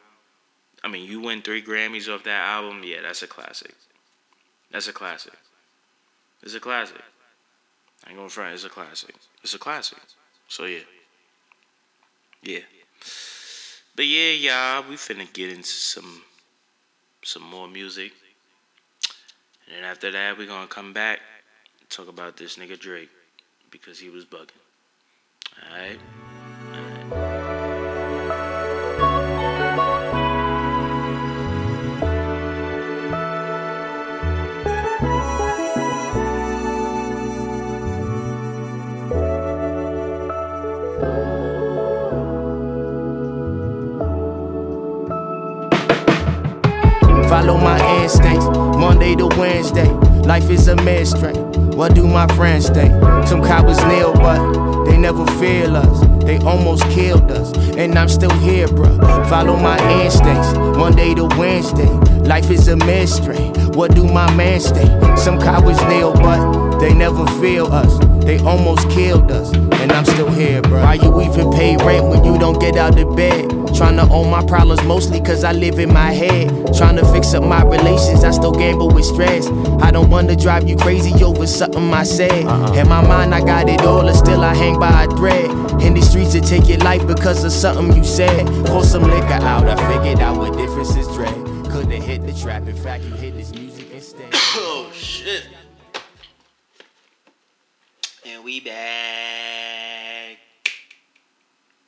[0.82, 2.82] I mean, you win three Grammys off that album.
[2.84, 3.74] Yeah, that's a classic.
[4.70, 5.34] That's a classic.
[6.42, 7.02] It's a classic.
[8.04, 8.54] I ain't gonna front.
[8.54, 9.14] It's a classic.
[9.42, 9.98] It's a classic.
[10.50, 10.80] So yeah.
[12.42, 12.60] Yeah.
[13.94, 16.22] But yeah, y'all, we finna get into some
[17.22, 18.12] some more music.
[19.66, 21.20] And then after that, we gonna come back
[21.88, 23.10] talk about this nigga Drake
[23.70, 24.50] because he was bugging.
[25.72, 25.98] Alright.
[47.30, 49.88] Follow my instincts, Monday to Wednesday.
[50.26, 51.32] Life is a mystery.
[51.78, 52.92] What do my friends think?
[53.24, 56.00] Some cowards kneel, but they never feel us.
[56.24, 58.98] They almost killed us, and I'm still here, bruh.
[59.28, 61.88] Follow my instincts, Monday to Wednesday.
[62.26, 63.38] Life is a mystery.
[63.78, 65.16] What do my man think?
[65.16, 68.09] Some cowards kneel, but they never feel us.
[68.30, 70.84] They almost killed us, and I'm still here, bro.
[70.84, 73.50] Why you even pay rent when you don't get out of bed?
[73.74, 76.48] Trying to own my problems mostly cause I live in my head.
[76.72, 79.48] Trying to fix up my relations, I still gamble with stress.
[79.82, 82.44] I don't wanna drive you crazy over something I said.
[82.44, 82.74] Uh-uh.
[82.74, 85.50] In my mind, I got it all, and still I hang by a thread.
[85.82, 88.46] In the streets, to take your life because of something you said.
[88.66, 91.34] Pour some liquor out, I figured out what difference is dread.
[91.68, 94.32] Couldn't hit the trap, in fact, you hit this music instead.
[98.44, 100.38] We back.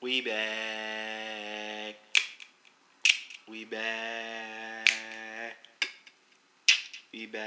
[0.03, 1.97] We back.
[3.49, 4.87] We back.
[7.13, 7.47] We back.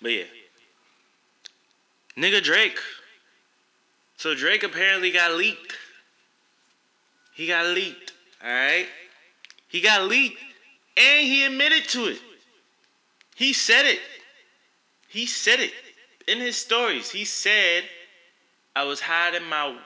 [0.00, 0.24] But yeah.
[2.16, 2.78] Nigga Drake.
[4.16, 5.74] So Drake apparently got leaked.
[7.34, 8.12] He got leaked.
[8.42, 8.86] Alright?
[9.68, 10.40] He got leaked.
[10.96, 12.20] And he admitted to it.
[13.34, 13.98] He said it.
[15.14, 15.72] He said it
[16.26, 17.08] in his stories.
[17.08, 17.84] He said,
[18.74, 19.78] I was hiding my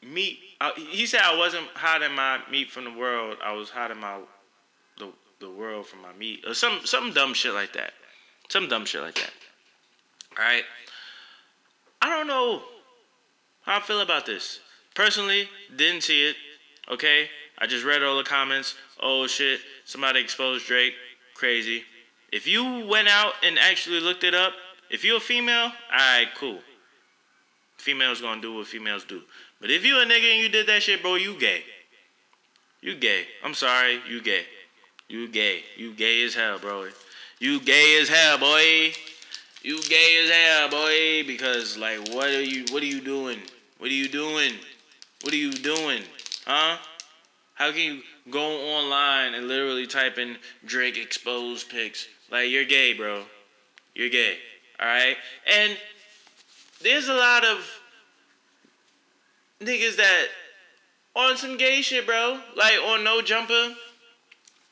[0.00, 0.38] meat.
[0.60, 3.38] Uh, he said I wasn't hiding my meat from the world.
[3.42, 4.20] I was hiding my
[4.96, 5.08] the
[5.40, 7.94] the world from my meat, or some some dumb shit like that.
[8.48, 9.32] Some dumb shit like that.
[10.38, 10.62] All right.
[12.00, 12.62] I don't know
[13.62, 14.60] how I feel about this.
[14.94, 16.36] Personally, didn't see it.
[16.88, 18.76] Okay, I just read all the comments.
[19.00, 20.94] Oh shit, somebody exposed Drake.
[21.34, 21.82] Crazy.
[22.32, 24.52] If you went out and actually looked it up,
[24.90, 26.60] if you're a female, alright, cool.
[27.76, 29.22] Females gonna do what females do.
[29.60, 31.62] But if you a nigga and you did that shit, bro, you gay.
[32.80, 33.24] You gay.
[33.44, 34.44] I'm sorry, you gay.
[35.08, 35.62] You gay.
[35.76, 36.88] You gay as hell, bro.
[37.38, 38.92] You gay as hell, boy.
[39.62, 41.24] You gay as hell, boy.
[41.26, 42.64] Because like, what are you?
[42.70, 43.38] What are you doing?
[43.78, 44.52] What are you doing?
[45.22, 46.02] What are you doing?
[46.46, 46.78] Huh?
[47.60, 48.40] How can you go
[48.74, 52.08] online and literally type in Drake exposed pics?
[52.30, 53.24] Like you're gay, bro.
[53.94, 54.38] You're gay.
[54.80, 55.14] All right?
[55.46, 55.76] And
[56.82, 57.58] there's a lot of
[59.60, 60.28] niggas that
[61.14, 62.40] on some gay shit, bro.
[62.56, 63.74] Like on no jumper.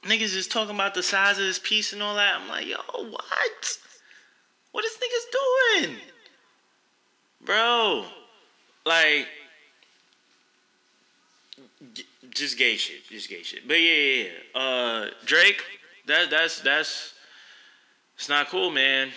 [0.05, 2.41] Niggas is talking about the size of his piece and all that.
[2.41, 3.79] I'm like, yo, what?
[4.73, 5.97] What is niggas doing?
[7.45, 8.07] Bro.
[8.87, 9.29] Like
[12.31, 13.09] just gay shit.
[13.09, 13.67] Just gay shit.
[13.67, 14.61] But yeah, yeah, yeah.
[14.61, 15.63] Uh Drake,
[16.07, 17.15] that that's that's
[18.17, 19.11] it's not cool, man.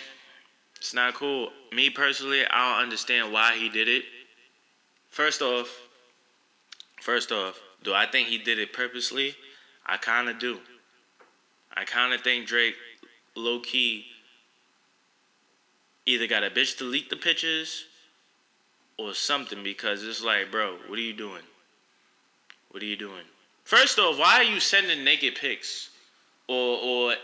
[0.76, 1.50] It's not cool.
[1.72, 4.04] Me personally, I don't understand why he did it.
[5.10, 5.68] First off,
[7.00, 9.34] first off, do I think he did it purposely?
[9.86, 10.60] I kind of do.
[11.76, 12.74] I kind of think Drake,
[13.34, 14.06] low key,
[16.06, 17.84] either got a bitch to leak the pictures
[18.98, 21.42] or something because it's like, bro, what are you doing?
[22.72, 23.24] What are you doing?
[23.64, 25.90] First off, why are you sending naked pics
[26.48, 27.14] or or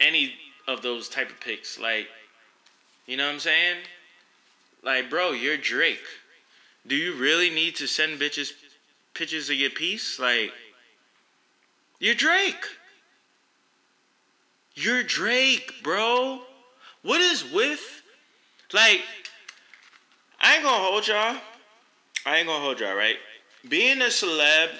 [0.00, 0.34] any
[0.66, 1.78] of those type of pics?
[1.78, 2.08] Like,
[3.06, 3.76] you know what I'm saying?
[4.82, 6.04] Like, bro, you're Drake.
[6.86, 8.52] Do you really need to send bitches
[9.14, 10.18] pictures of your piece?
[10.18, 10.52] Like,
[12.00, 12.64] you're Drake.
[14.74, 16.40] You're Drake, bro.
[17.02, 18.02] What is with,
[18.72, 19.02] like,
[20.40, 21.36] I ain't gonna hold y'all.
[22.26, 23.16] I ain't gonna hold y'all, right?
[23.68, 24.70] Being a celeb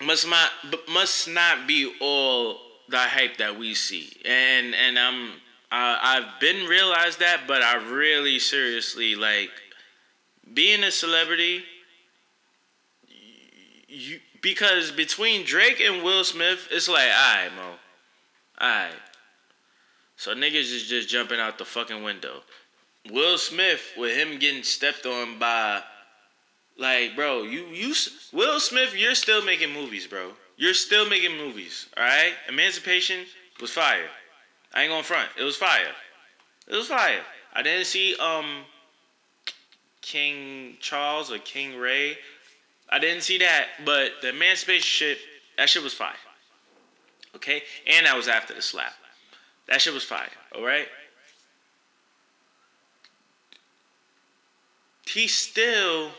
[0.00, 0.50] must not
[0.88, 5.30] must not be all the hype that we see, and and I'm
[5.72, 9.50] uh, I've been realized that, but I really seriously like
[10.52, 11.62] being a celebrity.
[13.88, 17.74] You because between Drake and Will Smith, it's like, alright, Mo,
[18.60, 18.92] alright.
[20.16, 22.40] So niggas is just jumping out the fucking window.
[23.10, 25.82] Will Smith with him getting stepped on by
[26.78, 27.94] like, bro, you you
[28.32, 30.32] Will Smith, you're still making movies, bro.
[30.56, 32.32] You're still making movies, all right?
[32.48, 33.24] Emancipation
[33.60, 34.08] was fire.
[34.74, 35.28] I ain't gonna front.
[35.38, 35.92] It was fire.
[36.68, 37.20] It was fire.
[37.52, 38.64] I didn't see um
[40.00, 42.16] King Charles or King Ray.
[42.88, 45.18] I didn't see that, but the Emancipation shit,
[45.56, 46.14] that shit was fire.
[47.36, 48.92] Okay, and that was after the slap.
[49.68, 50.28] That shit was fire.
[50.54, 50.88] All right.
[55.06, 56.10] He still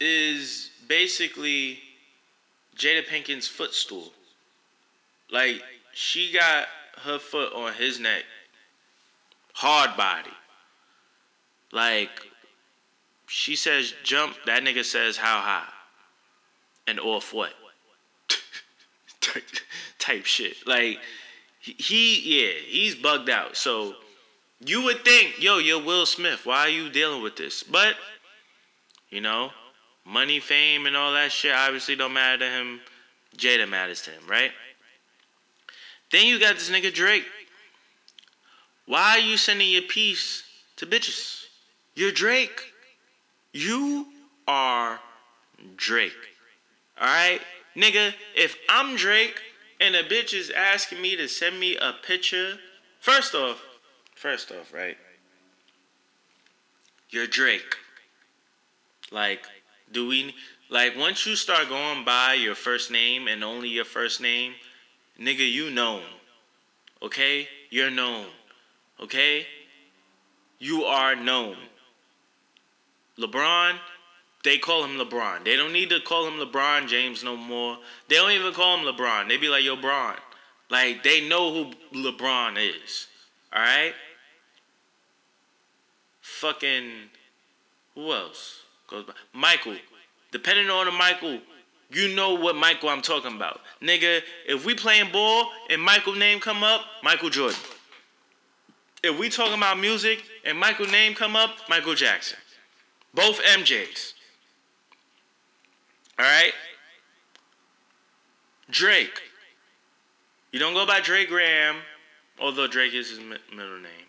[0.00, 1.80] is basically
[2.76, 4.12] Jada Pinkett's footstool.
[5.30, 6.66] Like she got
[7.04, 8.24] her foot on his neck.
[9.54, 10.30] Hard body.
[11.72, 12.10] Like
[13.26, 15.68] she says jump, that nigga says how high.
[16.86, 17.52] And off what?
[19.98, 20.66] type, shit.
[20.66, 20.98] Like
[21.60, 23.56] he yeah, he's bugged out.
[23.56, 23.94] So
[24.64, 26.46] you would think, yo, you're Will Smith.
[26.46, 27.62] Why are you dealing with this?
[27.62, 27.94] But
[29.10, 29.50] you know,
[30.08, 32.80] money, fame, and all that shit obviously don't matter to him.
[33.36, 34.50] Jada matters to him, right?
[36.10, 37.24] Then you got this nigga Drake.
[38.86, 40.44] Why are you sending your piece
[40.76, 41.44] to bitches?
[41.94, 42.72] You're Drake.
[43.52, 44.06] You
[44.46, 44.98] are
[45.76, 46.12] Drake.
[46.98, 47.42] Alright?
[47.76, 49.40] Nigga, if I'm Drake
[49.80, 52.54] and a bitch is asking me to send me a picture,
[53.00, 53.62] first off,
[54.14, 54.96] first off, right?
[57.10, 57.76] You're Drake.
[59.10, 59.46] Like,
[59.92, 60.34] do we
[60.70, 64.52] like once you start going by your first name and only your first name,
[65.18, 66.02] nigga, you known.
[67.02, 67.48] Okay?
[67.70, 68.26] You're known.
[69.00, 69.46] Okay?
[70.58, 71.56] You are known.
[73.18, 73.74] LeBron,
[74.44, 75.44] they call him LeBron.
[75.44, 77.78] They don't need to call him LeBron James no more.
[78.08, 79.28] They don't even call him LeBron.
[79.28, 80.16] They be like, yo, Bron.
[80.70, 83.06] Like, they know who LeBron is.
[83.54, 83.94] Alright?
[86.20, 86.90] Fucking,
[87.94, 88.64] who else?
[88.88, 89.12] Goes by.
[89.32, 89.76] Michael.
[90.30, 91.38] Depending on the Michael,
[91.90, 93.60] you know what Michael I'm talking about.
[93.80, 97.58] Nigga, if we playing ball and Michael name come up, Michael Jordan.
[99.02, 102.38] If we talking about music and Michael name come up, Michael Jackson.
[103.14, 104.12] Both MJs.
[106.18, 106.52] All right?
[108.70, 109.22] Drake.
[110.52, 111.76] You don't go by Drake Graham,
[112.40, 114.08] although Drake is his middle name.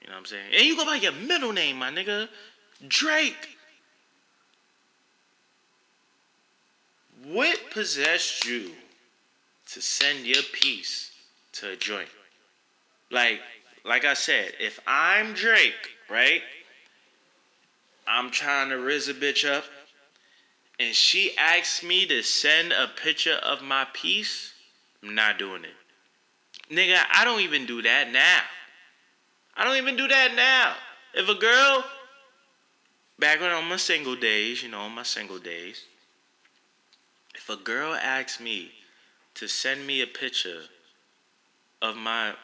[0.00, 0.46] You know what I'm saying?
[0.54, 2.28] And you go by your middle name, my nigga.
[2.88, 3.55] Drake.
[7.32, 8.70] What possessed you
[9.72, 11.10] to send your piece
[11.54, 12.08] to a joint?
[13.10, 13.40] Like,
[13.84, 16.42] like I said, if I'm Drake, right?
[18.06, 19.64] I'm trying to riz a bitch up,
[20.78, 24.52] and she asks me to send a picture of my piece,
[25.02, 26.72] I'm not doing it.
[26.72, 28.42] Nigga, I don't even do that now.
[29.56, 30.74] I don't even do that now.
[31.12, 31.84] If a girl,
[33.18, 35.82] back when on my single days, you know, on my single days,
[37.46, 38.72] if a girl asks me
[39.34, 40.62] to send me a picture
[41.80, 42.34] of my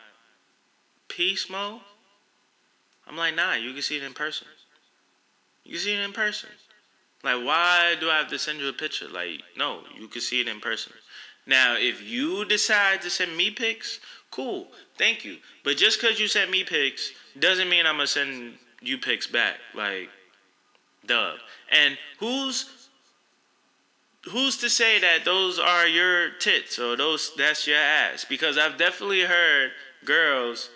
[1.08, 1.80] peace mode,
[3.08, 4.46] I'm like, nah, you can see it in person.
[5.64, 6.50] You can see it in person.
[7.24, 9.08] Like, why do I have to send you a picture?
[9.08, 10.92] Like, no, you can see it in person.
[11.46, 13.98] Now, if you decide to send me pics,
[14.30, 15.38] cool, thank you.
[15.64, 19.56] But just because you sent me pics doesn't mean I'm gonna send you pics back.
[19.74, 20.10] Like,
[21.06, 21.38] dub.
[21.72, 22.81] And who's
[24.30, 28.24] who's to say that those are your tits or those that's your ass?
[28.28, 29.72] Because I've definitely heard
[30.04, 30.70] girls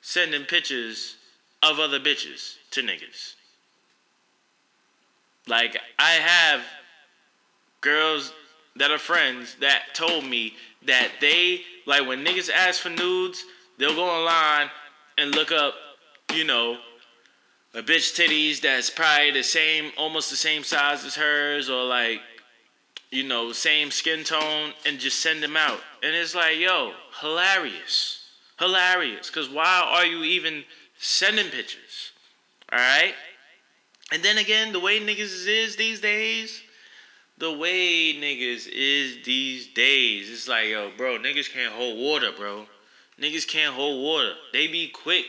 [0.00, 1.16] sending pictures
[1.62, 3.34] of other bitches to niggas.
[5.46, 6.62] Like I have
[7.80, 8.32] girls
[8.76, 10.54] that are friends that told me
[10.86, 13.44] that they like when niggas ask for nudes,
[13.78, 14.70] they'll go online
[15.18, 15.74] and look up,
[16.34, 16.78] you know,
[17.74, 22.20] a bitch titties that's probably the same, almost the same size as hers, or like,
[23.10, 25.80] you know, same skin tone, and just send them out.
[26.02, 28.24] And it's like, yo, hilarious,
[28.58, 29.30] hilarious.
[29.30, 30.64] Cause why are you even
[30.98, 32.12] sending pictures?
[32.72, 33.14] All right.
[34.12, 36.62] And then again, the way niggas is these days,
[37.38, 42.66] the way niggas is these days, it's like, yo, bro, niggas can't hold water, bro.
[43.20, 44.34] Niggas can't hold water.
[44.52, 45.24] They be quick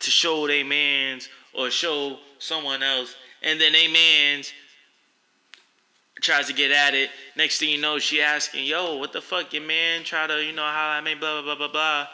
[0.00, 4.52] to show they mans or show someone else, and then they mans
[6.20, 7.10] tries to get at it.
[7.36, 10.52] Next thing you know, she asking, yo, what the fuck, your man try to, you
[10.52, 12.06] know, how I made blah blah blah blah blah.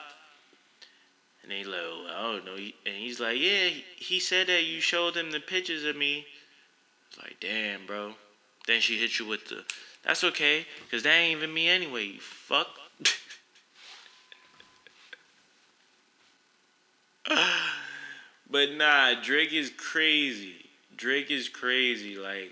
[1.43, 2.57] And they like, oh, I don't know.
[2.57, 6.27] And he's like, yeah, he said that you showed him the pictures of me.
[7.09, 8.15] It's like, damn, bro.
[8.67, 9.65] Then she hit you with the,
[10.05, 12.67] that's okay, because that ain't even me anyway, you fuck.
[18.51, 20.69] but nah, Drake is crazy.
[20.97, 22.17] Drake is crazy.
[22.17, 22.51] Like,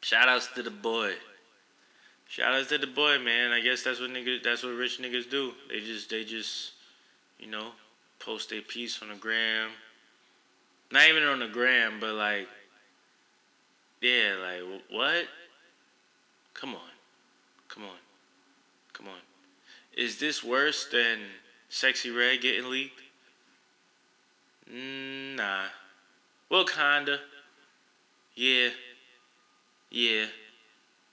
[0.00, 1.12] shout outs to the boy.
[2.28, 3.52] Shout outs to the boy, man.
[3.52, 5.52] I guess that's what niggas, that's what rich niggas do.
[5.68, 6.72] They just, they just,
[7.38, 7.72] you know,
[8.18, 9.70] post a piece on the gram.
[10.90, 12.48] Not even on the gram, but like,
[14.00, 15.26] yeah, like what?
[16.54, 16.90] Come on,
[17.68, 17.98] come on,
[18.92, 19.20] come on.
[19.96, 21.18] Is this worse than
[21.70, 23.00] Sexyy Red getting leaked?
[24.70, 25.64] Nah.
[26.50, 27.18] Well, kinda.
[28.34, 28.68] Yeah.
[29.98, 30.26] Yeah.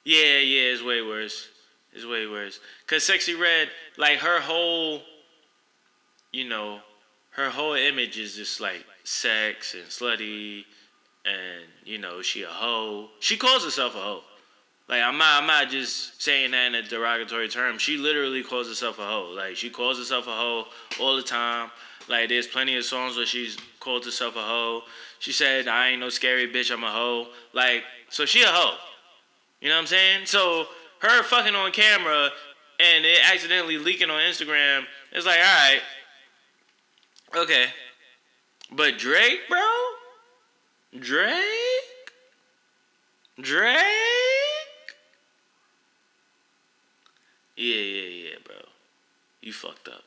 [0.04, 1.48] Yeah, yeah, it's way worse.
[1.92, 2.60] It's way worse.
[2.86, 5.02] Cause Sexyy Red, like her whole
[6.32, 6.82] you know,
[7.32, 10.66] her whole image is just like sex and slutty
[11.26, 13.10] and you know, she a hoe.
[13.22, 14.22] She calls herself a hoe.
[14.88, 17.80] Like I'm not I'm not just saying that in a derogatory term.
[17.80, 19.34] She literally calls herself a hoe.
[19.36, 20.66] Like she calls herself a hoe
[21.00, 21.72] all the time.
[22.08, 24.84] Like there's plenty of songs where she's called herself a hoe.
[25.26, 27.26] She said, I ain't no scary bitch, I'm a hoe.
[27.52, 28.78] Like, so she a hoe.
[29.60, 30.28] You know what I'm saying?
[30.28, 30.68] So
[31.00, 32.30] her fucking on camera
[32.80, 35.82] and it accidentally leaking on Instagram, it's like, alright,
[37.36, 37.66] Okay.
[38.72, 39.66] But Drake, bro?
[41.00, 41.34] Drake?
[43.42, 43.74] Drake?
[47.58, 48.58] Yeah, yeah, yeah, bro.
[49.42, 50.04] You fucked up.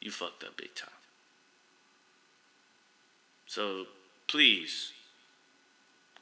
[0.00, 0.90] You fucked up big time.
[3.46, 3.86] So
[4.28, 4.92] please,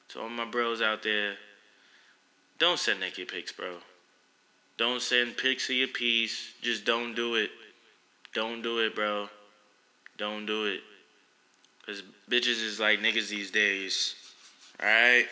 [0.08, 1.34] to all my bros out there,
[2.58, 3.76] don't send naked pics, bro.
[4.76, 6.52] Don't send pics of your piece.
[6.60, 7.50] Just don't do it.
[8.32, 9.28] Don't do it, bro.
[10.18, 10.80] Don't do it.
[11.80, 14.14] Because bitches is like niggas these days.
[14.80, 15.26] Alright?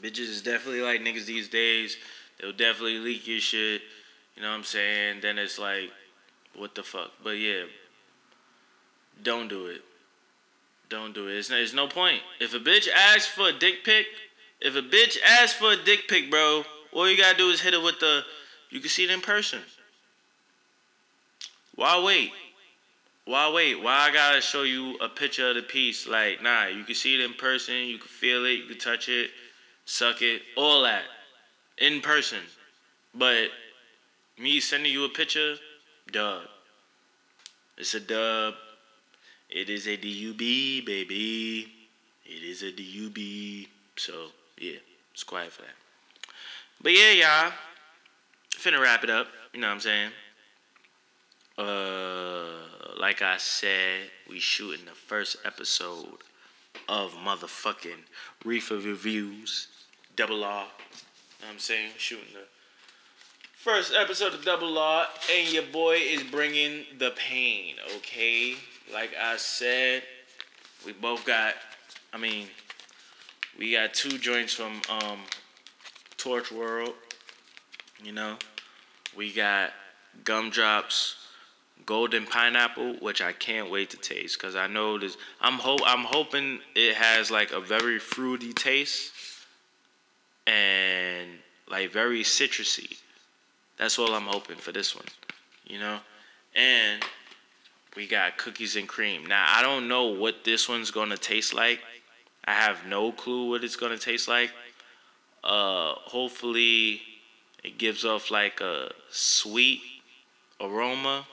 [0.00, 1.96] Bitches is definitely like niggas these days.
[2.40, 3.82] They'll definitely leak your shit.
[4.36, 5.20] You know what I'm saying?
[5.22, 5.90] Then it's like,
[6.54, 7.10] what the fuck?
[7.22, 7.64] But yeah,
[9.22, 9.82] don't do it.
[10.88, 11.36] Don't do it.
[11.36, 12.20] It's no, it's no point.
[12.40, 14.06] If a bitch asks for a dick pic,
[14.60, 17.74] if a bitch asks for a dick pic, bro, all you gotta do is hit
[17.74, 18.22] it with the,
[18.70, 19.60] you can see it in person.
[21.74, 22.32] Why wait?
[23.26, 23.82] Why wait?
[23.82, 26.06] Why I gotta show you a picture of the piece?
[26.06, 29.08] Like, nah, you can see it in person, you can feel it, you can touch
[29.08, 29.30] it,
[29.84, 31.02] suck it, all that.
[31.78, 32.40] In person.
[33.14, 33.48] But
[34.38, 35.56] me sending you a picture,
[36.10, 36.42] dub.
[37.76, 38.54] It's a dub.
[39.48, 41.72] It is a DUB, baby.
[42.24, 43.68] It is a DUB.
[43.96, 44.28] So,
[44.58, 44.78] yeah,
[45.12, 45.74] it's quiet for that.
[46.80, 47.52] But yeah, y'all.
[48.50, 49.28] Finna wrap it up.
[49.52, 50.10] You know what I'm saying?
[51.58, 52.66] Uh
[52.98, 56.18] like I said, we shooting the first episode
[56.88, 58.04] of motherfucking
[58.44, 59.68] Reefer Reviews,
[60.16, 60.62] Double R.
[60.62, 60.68] You know
[61.40, 61.90] what I'm saying?
[61.98, 62.46] Shooting the
[63.54, 68.56] first episode of Double R, and your boy is bringing the pain, okay?
[68.92, 70.02] Like I said,
[70.84, 71.54] we both got,
[72.12, 72.46] I mean,
[73.58, 75.20] we got two joints from um,
[76.16, 76.94] Torch World.
[78.02, 78.36] You know,
[79.16, 79.72] we got
[80.24, 81.14] Gumdrops
[81.86, 85.16] Golden Pineapple, which I can't wait to taste because I know this.
[85.40, 89.12] I'm hope I'm hoping it has like a very fruity taste
[90.46, 91.28] and
[91.70, 92.98] like very citrusy.
[93.78, 95.06] That's all I'm hoping for this one,
[95.66, 95.98] you know.
[96.54, 97.02] And
[97.96, 99.26] we got cookies and cream.
[99.26, 101.80] Now I don't know what this one's gonna taste like.
[102.44, 104.52] I have no clue what it's gonna taste like.
[105.42, 107.00] Uh, hopefully,
[107.64, 109.80] it gives off like a sweet
[110.60, 111.26] aroma.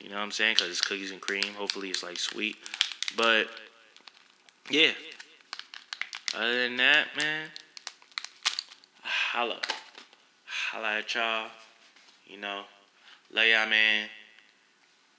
[0.00, 0.54] You know what I'm saying?
[0.54, 1.54] Because it's cookies and cream.
[1.56, 2.56] Hopefully, it's like sweet.
[3.16, 3.48] But
[4.70, 4.92] yeah.
[6.34, 7.48] Other than that, man,
[9.02, 9.58] holla,
[10.44, 11.48] holla at y'all.
[12.26, 12.62] You know,
[13.32, 14.08] love y'all, man.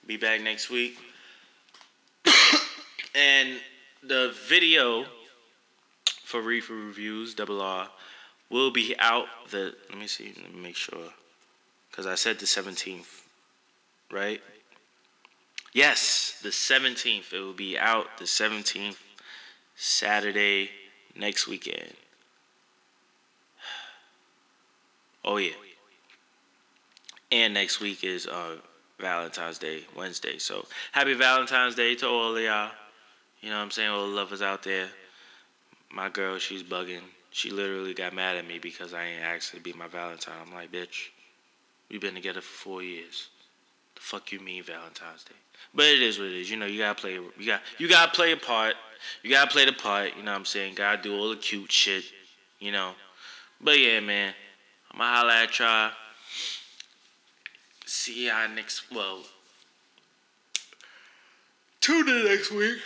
[0.07, 0.97] Be back next week.
[3.15, 3.59] and
[4.01, 5.05] the video
[6.23, 7.89] for Reefer Reviews, double R,
[8.49, 11.09] will be out the, let me see, let me make sure.
[11.91, 13.23] Because I said the 17th,
[14.09, 14.41] right?
[15.73, 17.33] Yes, the 17th.
[17.33, 18.95] It will be out the 17th,
[19.75, 20.69] Saturday,
[21.15, 21.93] next weekend.
[25.25, 25.51] Oh, yeah.
[27.29, 28.55] And next week is uh,
[28.99, 30.37] Valentine's Day, Wednesday.
[30.37, 32.71] So happy Valentine's Day to all of y'all.
[33.41, 33.89] You know what I'm saying?
[33.89, 34.87] All the lovers out there.
[35.91, 37.01] My girl, she's bugging.
[37.31, 40.33] She literally got mad at me because I ain't asked her to be my Valentine.
[40.45, 41.09] I'm like, bitch,
[41.89, 43.27] we've been together for four years.
[43.95, 45.35] The fuck you mean Valentine's Day?
[45.73, 46.49] But it is what it is.
[46.49, 47.13] You know, you gotta play.
[47.13, 48.75] You got you gotta play a part.
[49.23, 50.15] You gotta play the part.
[50.17, 50.75] You know what I'm saying?
[50.75, 52.03] Gotta do all the cute shit.
[52.59, 52.91] You know.
[53.61, 54.33] But yeah, man.
[54.91, 55.91] I'ma holla at y'all.
[57.87, 58.91] See y'all next.
[58.93, 59.19] Well,
[61.79, 62.79] tune in next week.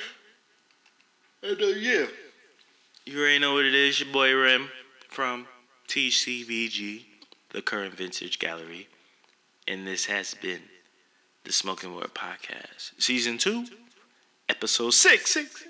[1.42, 2.06] And uh, yeah.
[3.08, 4.00] You already know what it is.
[4.00, 4.70] Your boy Rem
[5.10, 5.48] from
[5.88, 7.06] TCVG,
[7.50, 8.90] the current vintage gallery.
[9.68, 10.62] And this has been
[11.46, 13.66] the Smoke-N-Word Podcast, Season 2,
[14.50, 15.32] Episode 6.
[15.32, 15.66] six,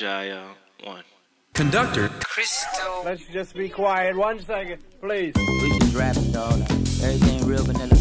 [0.00, 0.54] y'all, y'all.
[0.84, 1.02] One.
[1.54, 2.08] Conductor.
[2.24, 3.02] Crystal.
[3.04, 5.34] Let's just be quiet one second, please.
[5.36, 6.60] We just rapping, dog.
[7.02, 7.92] Everything real vanilla.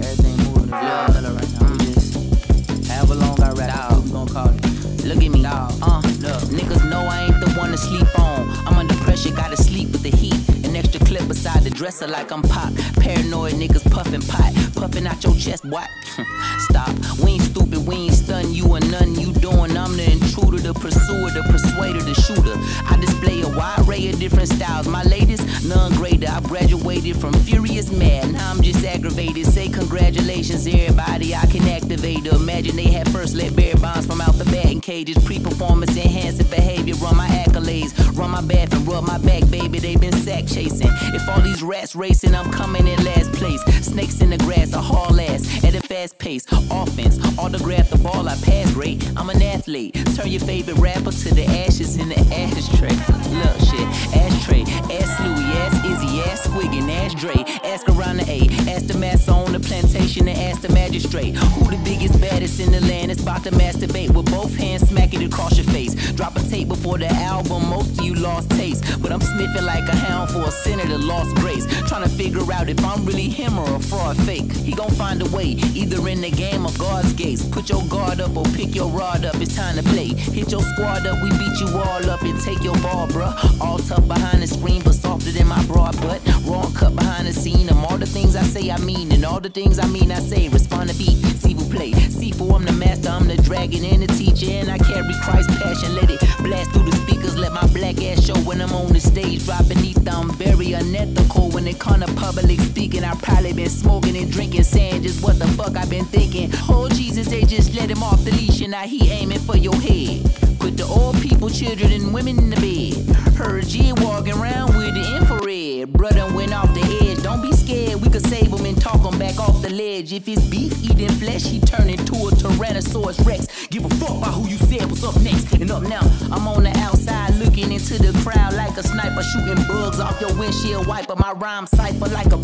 [0.00, 1.66] Everything moving real vanilla right now.
[1.66, 4.04] I'm just however long I rap, dog.
[4.04, 5.04] We gon' call it.
[5.04, 5.72] Look at me, dog.
[5.82, 6.42] Uh, look.
[6.48, 8.48] Niggas know I ain't the one to sleep on.
[8.66, 10.63] I'm under pressure, gotta sleep with the heat.
[10.74, 12.74] An extra clip beside the dresser like I'm pop.
[12.98, 14.52] Paranoid niggas puffin' pot.
[14.74, 15.88] Puffin' out your chest, what?
[16.68, 16.90] Stop.
[17.22, 19.76] We ain't stupid, we ain't stun you and nothing you doing.
[19.76, 22.56] I'm the intruder, the pursuer, the persuader, the shooter.
[22.90, 24.88] I display a wide array of different styles.
[24.88, 26.26] My latest, none greater.
[26.28, 28.32] I've graduated from furious mad.
[28.32, 29.46] Now I'm just aggravated.
[29.46, 31.36] Say congratulations, everybody.
[31.36, 32.26] I can activate.
[32.26, 35.22] Imagine they had first let Barry Bonds from out the batting cages.
[35.22, 36.96] Pre-performance enhancing behavior.
[36.96, 37.94] Run my accolades.
[38.18, 39.78] Run my bath and rub my back, baby.
[39.78, 40.63] They been sack chasing.
[40.66, 43.62] If all these rats racing, I'm coming in last place.
[43.84, 46.46] Snakes in the grass, a haul ass at a fast pace.
[46.70, 49.06] Offense, autograph the ball, I pass great.
[49.16, 49.94] I'm an athlete.
[50.16, 52.94] Turn your favorite rapper to the ashes in the ashtray.
[53.38, 54.33] Look, shit, ashtray.
[54.52, 57.34] Ask Louie, ask Izzy, ask Squiggin, ask Dre.
[57.64, 58.48] Ask around the A.
[58.70, 61.34] Ask the massa on the plantation and ask the magistrate.
[61.34, 65.14] Who the biggest, baddest in the land is about to masturbate with both hands, smack
[65.14, 65.94] across your face.
[66.12, 68.84] Drop a tape before the album, most of you lost taste.
[69.00, 71.66] But I'm sniffing like a hound for a senator lost grace.
[71.88, 74.52] Trying to figure out if I'm really him or a fraud fake.
[74.52, 77.44] He gon' find a way, either in the game or God's gates.
[77.44, 80.08] Put your guard up or pick your rod up, it's time to play.
[80.08, 83.60] Hit your squad up, we beat you all up and take your ball, bruh.
[83.60, 86.20] All tough behind the screen, but softer than my broad butt.
[86.44, 87.68] Wrong cut behind the scene.
[87.68, 90.20] I'm all the things I say I mean, and all the things I mean I
[90.20, 90.48] say.
[90.48, 91.92] Respond to beat, see who play.
[91.92, 95.56] See for I'm the master, I'm the dragon and the teacher, and I carry Christ's
[95.58, 95.94] passion.
[95.94, 99.00] Let it blast through the speakers, let my black ass show when I'm on the
[99.00, 99.44] stage.
[99.44, 103.04] Drop beneath, I'm very unethical when it come to public speaking.
[103.04, 106.50] I probably been smoking and drinking, saying just what the fuck I've been thinking.
[106.68, 109.76] Oh Jesus, they just let him off the leash, and now he aiming for your
[109.76, 110.53] head.
[110.64, 113.14] Put the old people, children, and women in the bed.
[113.36, 115.92] Heard G walking around with the infrared.
[115.92, 117.22] Brother went off the edge.
[117.22, 120.14] Don't be scared, we could save him and talk him back off the ledge.
[120.14, 123.66] If it's beef eating flesh, he turn into a Tyrannosaurus Rex.
[123.66, 125.52] Give a fuck about who you said was up next.
[125.52, 126.00] And up now,
[126.32, 130.32] I'm on the outside looking into the crowd like a sniper, shooting bugs off your
[130.38, 131.14] windshield wiper.
[131.16, 132.38] My rhyme cipher like a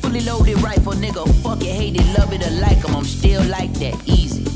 [0.00, 1.28] fully loaded rifle, nigga.
[1.42, 2.96] Fuck it, hate it, love it or like 'em.
[2.96, 4.55] I'm still like that, easy.